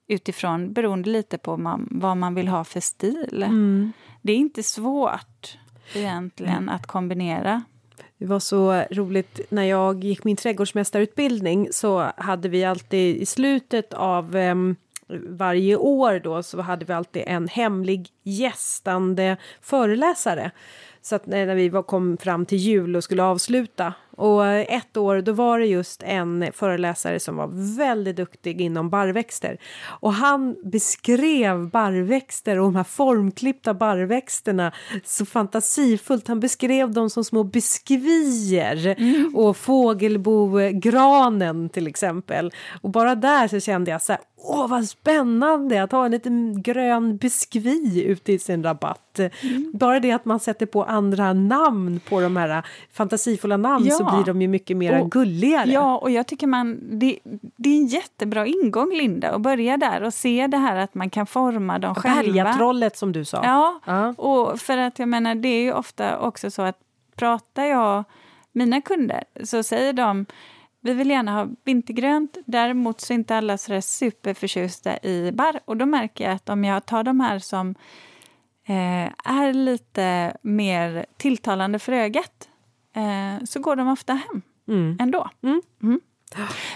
[0.09, 3.43] utifrån, beroende lite på man, vad man vill ha för stil.
[3.43, 3.93] Mm.
[4.23, 5.59] Det är inte svårt
[5.95, 6.69] egentligen mm.
[6.69, 7.63] att kombinera.
[8.19, 13.95] Det var så roligt när jag gick min trädgårdsmästarutbildning så hade vi alltid i slutet
[13.95, 14.77] av um,
[15.29, 20.51] varje år då så hade vi alltid en hemlig gästande föreläsare.
[21.07, 25.33] Så att när vi kom fram till jul och skulle avsluta och ett år då
[25.33, 29.59] var det just en föreläsare som var väldigt duktig inom barrväxter.
[30.01, 34.73] Och han beskrev barrväxter och de här formklippta barrväxterna
[35.05, 36.29] så fantasifullt.
[36.29, 39.37] Han beskrev dem som små biskvier mm.
[39.37, 42.53] och fågelbogranen till exempel.
[42.83, 46.63] Och bara där så kände jag så här, åh vad spännande att ha en liten
[46.63, 49.04] grön biskvi ute i sin rabatt.
[49.19, 49.71] Mm.
[49.75, 54.05] Bara det att man sätter på andra namn på de här fantasifulla namn ja så
[54.05, 55.71] blir de ju mycket mer och, gulligare.
[55.71, 57.19] Ja, och jag tycker man, det,
[57.57, 61.11] det, är en jättebra ingång, Linda, att börja där och se det här att man
[61.11, 62.23] kan forma dem själva.
[62.23, 63.45] Bergatrollet som du sa.
[63.45, 64.11] Ja, uh.
[64.21, 66.79] och för att jag menar, det är ju ofta också så att
[67.17, 68.05] pratar jag
[68.53, 70.27] mina kunder så säger de
[70.85, 75.61] vi vill gärna ha vintergrönt, däremot så är inte alla så superförtjusta i barr.
[75.65, 77.75] Och då märker jag att om jag tar de här som eh,
[79.25, 82.49] är lite mer tilltalande för ögat
[82.97, 84.97] eh, så går de ofta hem mm.
[85.01, 85.31] ändå.
[85.43, 85.63] Mm.
[85.83, 86.01] Mm.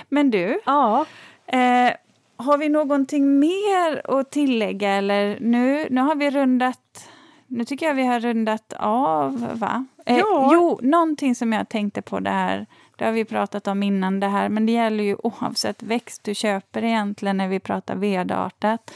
[0.08, 1.06] Men du, ja.
[1.46, 1.92] eh,
[2.36, 4.90] har vi någonting mer att tillägga?
[4.90, 7.10] Eller nu, nu har vi rundat...
[7.46, 9.86] Nu tycker jag vi har rundat av, va?
[10.06, 10.50] Eh, ja.
[10.52, 12.66] Jo, någonting som jag tänkte på det här,
[12.96, 16.34] det har vi pratat om innan det här, men det gäller ju oavsett växt du
[16.34, 18.90] köper egentligen när vi pratar vedartat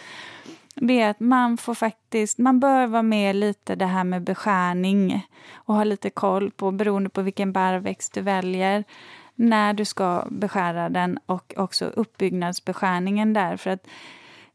[0.75, 5.27] det är att man får faktiskt, man bör vara med lite det här med beskärning
[5.55, 8.85] och ha lite koll på, beroende på vilken barrväxt du väljer,
[9.35, 13.57] när du ska beskära den och också uppbyggnadsbeskärningen där.
[13.57, 13.87] För att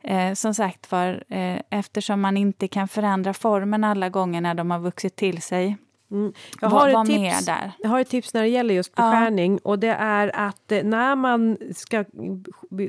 [0.01, 4.71] eh, som sagt var, eh, eftersom man inte kan förändra formen alla gånger när de
[4.71, 5.77] har vuxit till sig
[6.11, 6.33] Mm.
[6.61, 7.71] Jag, har var, ett tips, där.
[7.79, 9.59] jag har ett tips när det gäller just beskärning ja.
[9.63, 12.05] och det är att eh, när man ska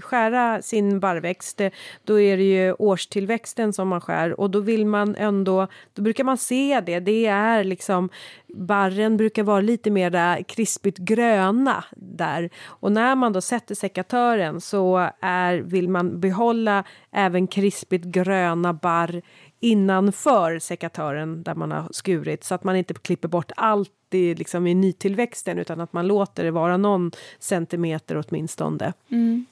[0.03, 1.71] skära sin barrväxt eh,
[2.05, 6.25] då är det ju årstillväxten som man skär och då vill man ändå, då brukar
[6.25, 8.09] man se det, det är liksom
[8.47, 15.11] barren brukar vara lite mer krispigt gröna där och när man då sätter sekatören så
[15.21, 19.23] är, vill man behålla även krispigt gröna barr
[19.61, 24.67] innanför sekatören där man har skurit så att man inte klipper bort allt i, liksom,
[24.67, 28.93] i nytillväxten utan att man låter det vara någon centimeter åtminstone.
[29.09, 29.47] Mm.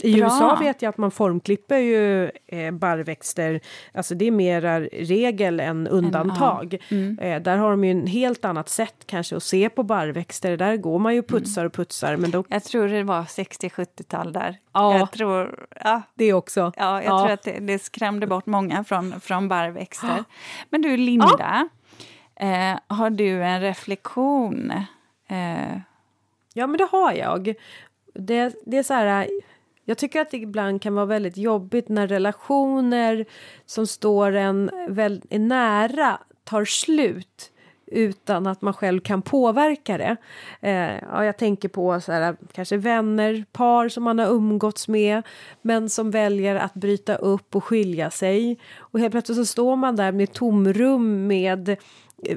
[0.00, 0.24] I Bra.
[0.24, 3.60] USA vet jag att man formklipper ju eh, barrväxter,
[3.94, 4.60] alltså det är mer
[4.92, 6.76] regel än undantag.
[6.88, 7.18] Mm.
[7.18, 10.76] Eh, där har de ju en helt annat sätt kanske att se på barrväxter, där
[10.76, 12.16] går man ju putsar och putsar.
[12.16, 12.44] Men då...
[12.48, 14.58] Jag tror det var 60-70-tal där.
[14.72, 16.02] Ja, jag tror, ja.
[16.14, 16.72] det också.
[16.76, 17.18] Ja, jag ja.
[17.18, 20.24] tror att det, det skrämde bort många från, från barrväxter.
[20.70, 21.68] Men du Linda,
[22.34, 22.46] ja.
[22.46, 24.72] eh, har du en reflektion?
[25.28, 25.78] Eh...
[26.58, 27.54] Ja, men det har jag.
[28.14, 29.28] Det, det är så här
[29.88, 33.24] jag tycker att det ibland kan vara väldigt jobbigt när relationer
[33.66, 37.52] som står en väldigt nära tar slut
[37.86, 40.16] utan att man själv kan påverka det.
[40.60, 45.22] Eh, ja, jag tänker på så här, kanske vänner, par som man har umgåtts med
[45.62, 48.58] men som väljer att bryta upp och skilja sig.
[48.78, 51.76] Och helt plötsligt så står man där med tomrum med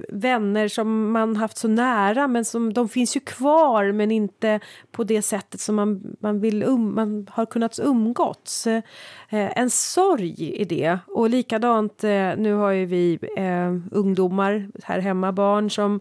[0.09, 4.59] vänner som man haft så nära men som de finns ju kvar men inte
[4.91, 8.67] på det sättet som man, man, vill um, man har kunnat umgåtts.
[8.67, 8.81] Eh,
[9.29, 10.99] en sorg i det.
[11.07, 15.99] Och likadant, eh, nu har ju vi eh, ungdomar här hemma, barn som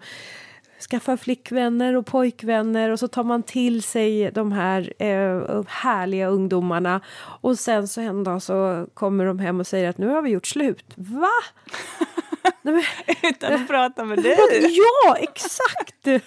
[0.81, 7.01] skaffar flickvänner och pojkvänner och så tar man till sig de här eh, härliga ungdomarna
[7.41, 10.31] och sen så en dag så kommer de hem och säger att nu har vi
[10.31, 10.85] gjort slut.
[10.97, 11.31] Va?
[12.63, 14.37] Nej, men, Utan att prata med dig?
[15.05, 16.25] Ja, exakt!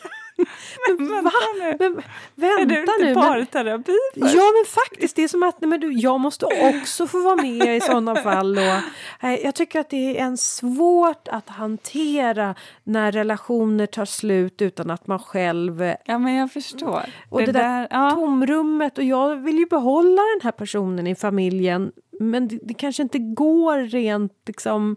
[0.88, 1.30] Men vänta
[1.60, 1.76] nu.
[1.80, 2.02] Men,
[2.36, 3.14] vänta är det inte nu.
[3.16, 7.08] parterapi men, Ja men faktiskt, det är som att nej, men du, jag måste också
[7.08, 8.58] få vara med i sådana fall.
[8.58, 8.82] Och,
[9.22, 14.92] nej, jag tycker att det är en svårt att hantera när relationer tar slut utan
[14.92, 15.94] att man själv...
[16.06, 17.06] Ja men jag förstår.
[17.30, 18.12] Och det, det där, där ja.
[18.12, 21.92] tomrummet och jag vill ju behålla den här personen i familjen
[22.30, 24.96] men det, det, kanske inte går rent liksom...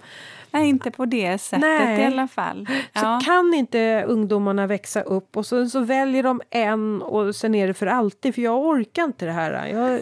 [0.51, 2.01] Nej, inte på det sättet Nej.
[2.01, 2.69] i alla fall.
[2.93, 3.01] Ja.
[3.01, 7.67] Så kan inte ungdomarna växa upp och så, så väljer de en och sen är
[7.67, 9.67] det för alltid för jag orkar inte det här.
[9.67, 10.01] Jag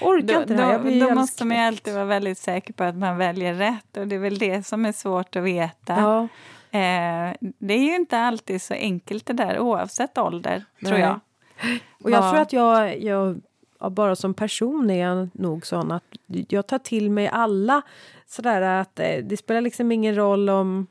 [0.00, 0.90] orkar då, inte det här.
[0.90, 4.14] Jag då måste man alltid vara väldigt säker på att man väljer rätt och det
[4.14, 5.94] är väl det som är svårt att veta.
[5.96, 6.28] Ja.
[6.78, 10.90] Eh, det är ju inte alltid så enkelt det där oavsett ålder, Nej.
[10.90, 11.20] tror jag.
[12.04, 13.40] Och jag tror att jag, jag
[13.90, 16.04] bara som person är jag nog sån att
[16.48, 17.82] jag tar till mig alla
[18.26, 20.86] sådär att eh, det spelar liksom ingen roll om...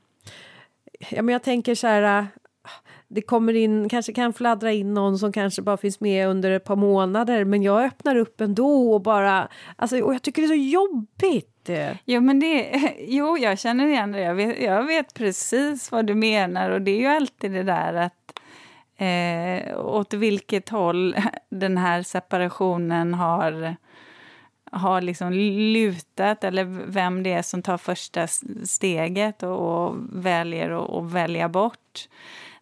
[1.09, 2.25] Ja, men jag tänker så här eh,
[3.07, 6.63] det kommer in, kanske kan fladdra in någon som kanske bara finns med under ett
[6.63, 10.49] par månader men jag öppnar upp ändå och bara, alltså och jag tycker det är
[10.49, 11.49] så jobbigt.
[12.05, 16.15] Jo, men det, jo jag känner igen det, jag vet, jag vet precis vad du
[16.15, 18.39] menar och det är ju alltid det där att
[18.97, 21.15] eh, åt vilket håll
[21.49, 23.75] den här separationen har,
[24.71, 25.33] har liksom
[25.73, 28.27] lutat eller vem det är som tar första
[28.63, 32.07] steget och, och väljer att välja bort.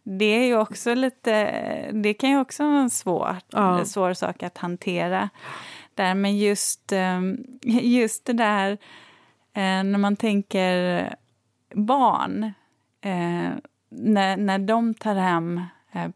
[0.04, 1.52] Det är ju också lite,
[1.92, 3.86] det kan ju också vara en svår, ja.
[3.86, 5.30] svår sak att hantera.
[5.96, 7.38] Där, men just, ehm,
[7.82, 8.72] just det där
[9.54, 11.16] eh, när man tänker
[11.74, 12.44] barn,
[13.02, 13.50] eh,
[13.90, 15.62] när, när de tar hem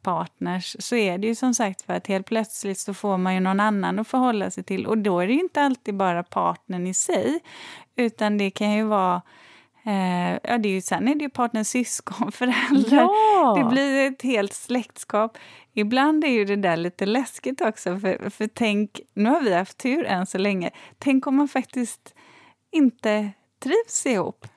[0.01, 3.39] partners så är det ju som sagt för att helt plötsligt så får man ju
[3.39, 6.87] någon annan att förhålla sig till och då är det ju inte alltid bara partnern
[6.87, 7.39] i sig
[7.95, 9.21] utan det kan ju vara
[9.85, 12.97] eh, ja, det är ju, sen är det ju partners syskon, föräldrar.
[12.97, 13.55] Ja!
[13.57, 15.37] Det blir ett helt släktskap.
[15.73, 19.77] Ibland är ju det där lite läskigt också, för, för tänk, nu har vi haft
[19.77, 22.15] tur än så länge, tänk om man faktiskt
[22.71, 23.31] inte
[23.63, 24.47] trivs ihop.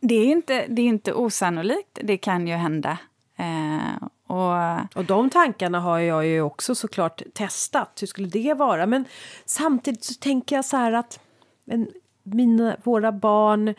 [0.00, 2.98] Det är inte, det är inte osannolikt, det kan ju hända.
[3.36, 7.98] Eh, och, och de tankarna har jag ju också såklart testat.
[8.00, 8.86] Hur skulle det vara?
[8.86, 9.04] Men
[9.44, 11.20] samtidigt så tänker jag så här att
[11.64, 11.88] men,
[12.22, 13.74] mina, våra barn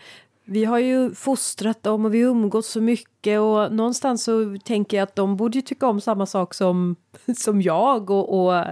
[0.49, 5.03] vi har ju fostrat dem och vi umgås så mycket och någonstans så tänker jag
[5.03, 6.95] att de borde ju tycka om samma sak som,
[7.37, 8.63] som jag och, och,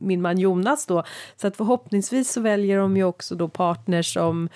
[0.00, 1.04] min man Jonas då.
[1.36, 4.48] Så att förhoppningsvis så väljer de ju också då partners som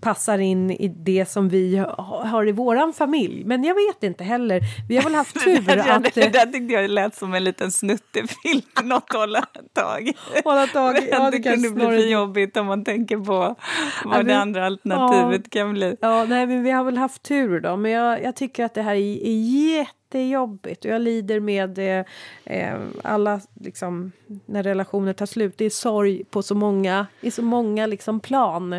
[0.00, 3.44] passar in i det som vi har i våran familj.
[3.44, 4.60] Men jag vet inte heller.
[4.88, 6.14] Vi har väl haft tur det där, att...
[6.14, 10.12] Det där tyckte jag lät som en liten snuttefilm, något hålla tag
[10.44, 13.56] Hålla tag, ja, det, det kunde bli för jobbigt om man tänker på
[14.04, 15.96] vad ja, det andra alternativet ja, kan bli.
[16.00, 17.76] Ja, nej, men vi har väl haft tur då.
[17.76, 19.40] Men jag, jag tycker att det här är, är
[19.76, 22.04] jättejobbigt och jag lider med eh,
[22.44, 24.12] eh, alla, liksom,
[24.46, 25.58] när relationer tar slut.
[25.58, 28.72] Det är sorg på så många, i så många liksom, plan.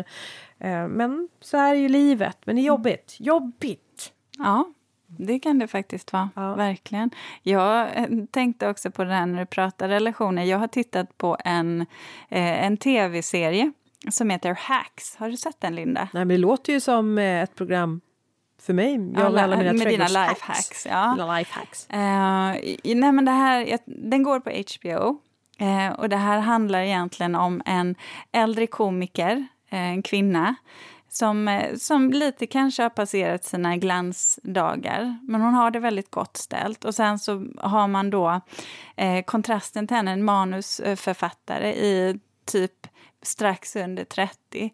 [0.58, 2.38] Eh, men så är ju livet.
[2.44, 3.16] Men det är jobbigt.
[3.18, 4.12] Jobbigt!
[4.38, 4.72] Ja,
[5.06, 6.30] det kan det faktiskt vara.
[6.36, 6.54] Ja.
[6.54, 7.10] Verkligen.
[7.42, 10.44] Jag eh, tänkte också på det här när du pratar relationer.
[10.44, 11.80] Jag har tittat på en,
[12.28, 13.72] eh, en tv-serie
[14.10, 15.16] som heter Hacks.
[15.16, 16.00] Har du sett den, Linda?
[16.12, 18.00] Nej, men det låter ju som eh, ett program
[18.62, 19.10] för mig.
[19.14, 20.86] Jag alla, alla mina med dina lifehacks.
[20.90, 21.14] Ja.
[21.14, 21.86] Lifehacks.
[21.92, 21.96] Uh,
[22.94, 25.20] nej, men det här, den går på HBO.
[25.66, 27.94] Uh, och det här handlar egentligen om en
[28.32, 29.36] äldre komiker,
[29.72, 30.54] uh, en kvinna
[31.12, 35.18] som, som lite kanske har passerat sina glansdagar.
[35.22, 36.84] Men hon har det väldigt gott ställt.
[36.84, 38.40] Och sen så har man då
[38.96, 42.86] eh, kontrasten till henne, en manusförfattare i typ
[43.22, 44.72] strax under 30.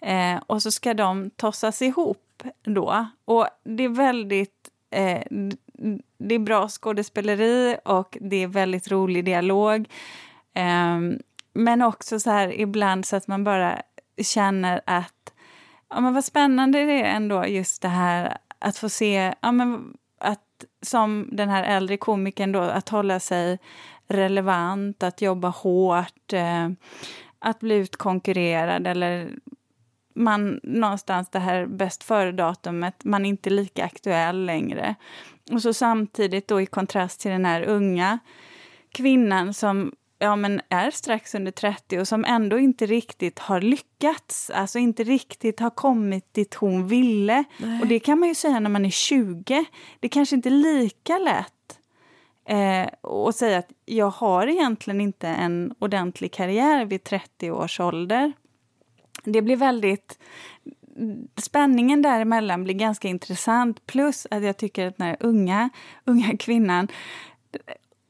[0.00, 2.23] Eh, och så ska de tossas ihop
[2.62, 3.06] då.
[3.24, 4.70] Och det är väldigt...
[4.90, 5.22] Eh,
[6.18, 9.88] det är bra skådespeleri och det är väldigt rolig dialog.
[10.54, 10.98] Eh,
[11.52, 13.82] men också så här ibland så att man bara
[14.22, 15.32] känner att
[15.90, 19.96] ja, men vad spännande det är ändå just det här att få se ja, men
[20.20, 23.58] att som den här äldre komikern då, att hålla sig
[24.06, 26.32] relevant, att jobba hårt.
[26.32, 26.68] Eh,
[27.44, 29.30] att bli utkonkurrerad eller
[30.14, 34.94] man någonstans det här bäst före-datumet, man är inte lika aktuell längre.
[35.52, 38.18] Och så samtidigt då i kontrast till den här unga
[38.92, 44.50] kvinnan som ja, men är strax under 30 och som ändå inte riktigt har lyckats.
[44.50, 47.44] Alltså inte riktigt har kommit dit hon ville.
[47.58, 47.80] Nej.
[47.80, 49.64] Och det kan man ju säga när man är 20.
[50.00, 51.54] Det kanske inte är lika lätt
[52.44, 58.32] Eh, och säga att jag har egentligen inte en ordentlig karriär vid 30 års ålder.
[59.24, 60.18] Det blir väldigt...
[61.36, 63.86] Spänningen däremellan blir ganska intressant.
[63.86, 65.70] Plus att jag tycker att den här unga,
[66.04, 66.88] unga kvinnan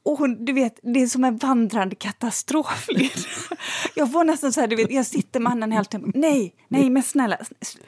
[0.03, 3.25] Och du vet, det är som en vandrande katastrofled.
[3.95, 7.03] jag får nästan så här, du vet, jag sitter med handen helt Nej, nej, men
[7.03, 7.37] snälla,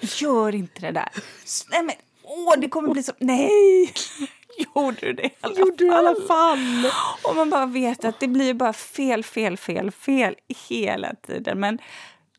[0.01, 1.09] gör inte det där.
[1.71, 3.11] Nej, men, åh, det kommer bli så...
[3.19, 3.93] Nej!
[4.75, 6.91] Gjorde du det i alla Gjorde du i alla fall?
[7.23, 10.35] Och man bara vet att det blir bara fel, fel, fel, fel
[10.69, 11.59] hela tiden.
[11.59, 11.79] Men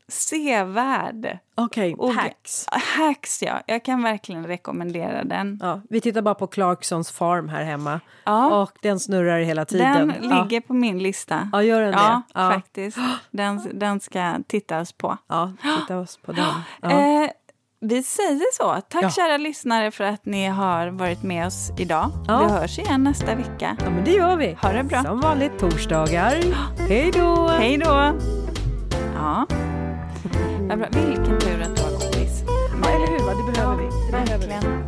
[0.09, 1.39] sevärd.
[1.55, 2.67] Okej, okay, Hacks.
[2.71, 3.61] Hacks, ja.
[3.67, 5.59] Jag kan verkligen rekommendera den.
[5.63, 8.01] Ja, vi tittar bara på Clarksons Farm här hemma.
[8.25, 8.63] Ja.
[8.63, 10.09] Och den snurrar hela tiden.
[10.09, 10.43] Den ja.
[10.43, 11.51] ligger på min lista.
[11.53, 12.41] Ja, gör den ja, det?
[12.41, 12.99] Ja, faktiskt.
[13.31, 15.17] Den, den ska tittas på.
[15.27, 16.93] Ja, titta oss på den.
[16.93, 17.31] Eh,
[17.81, 18.81] vi säger så.
[18.89, 19.11] Tack ja.
[19.11, 22.11] kära lyssnare för att ni har varit med oss idag.
[22.29, 22.39] Ja.
[22.39, 23.77] Vi hörs igen nästa vecka.
[23.81, 24.57] Ja, men det gör vi.
[24.63, 25.03] Ha det bra.
[25.03, 26.43] Som vanligt torsdagar.
[26.89, 27.49] Hej då!
[27.49, 28.13] Hej då!
[29.15, 29.47] Ja.
[30.69, 32.45] Vilken tur att du har kompis.
[32.83, 33.47] Ja, eller hur?
[33.47, 33.85] Det behöver vi.
[33.85, 34.49] Det verkligen.
[34.49, 34.88] Behöver vi.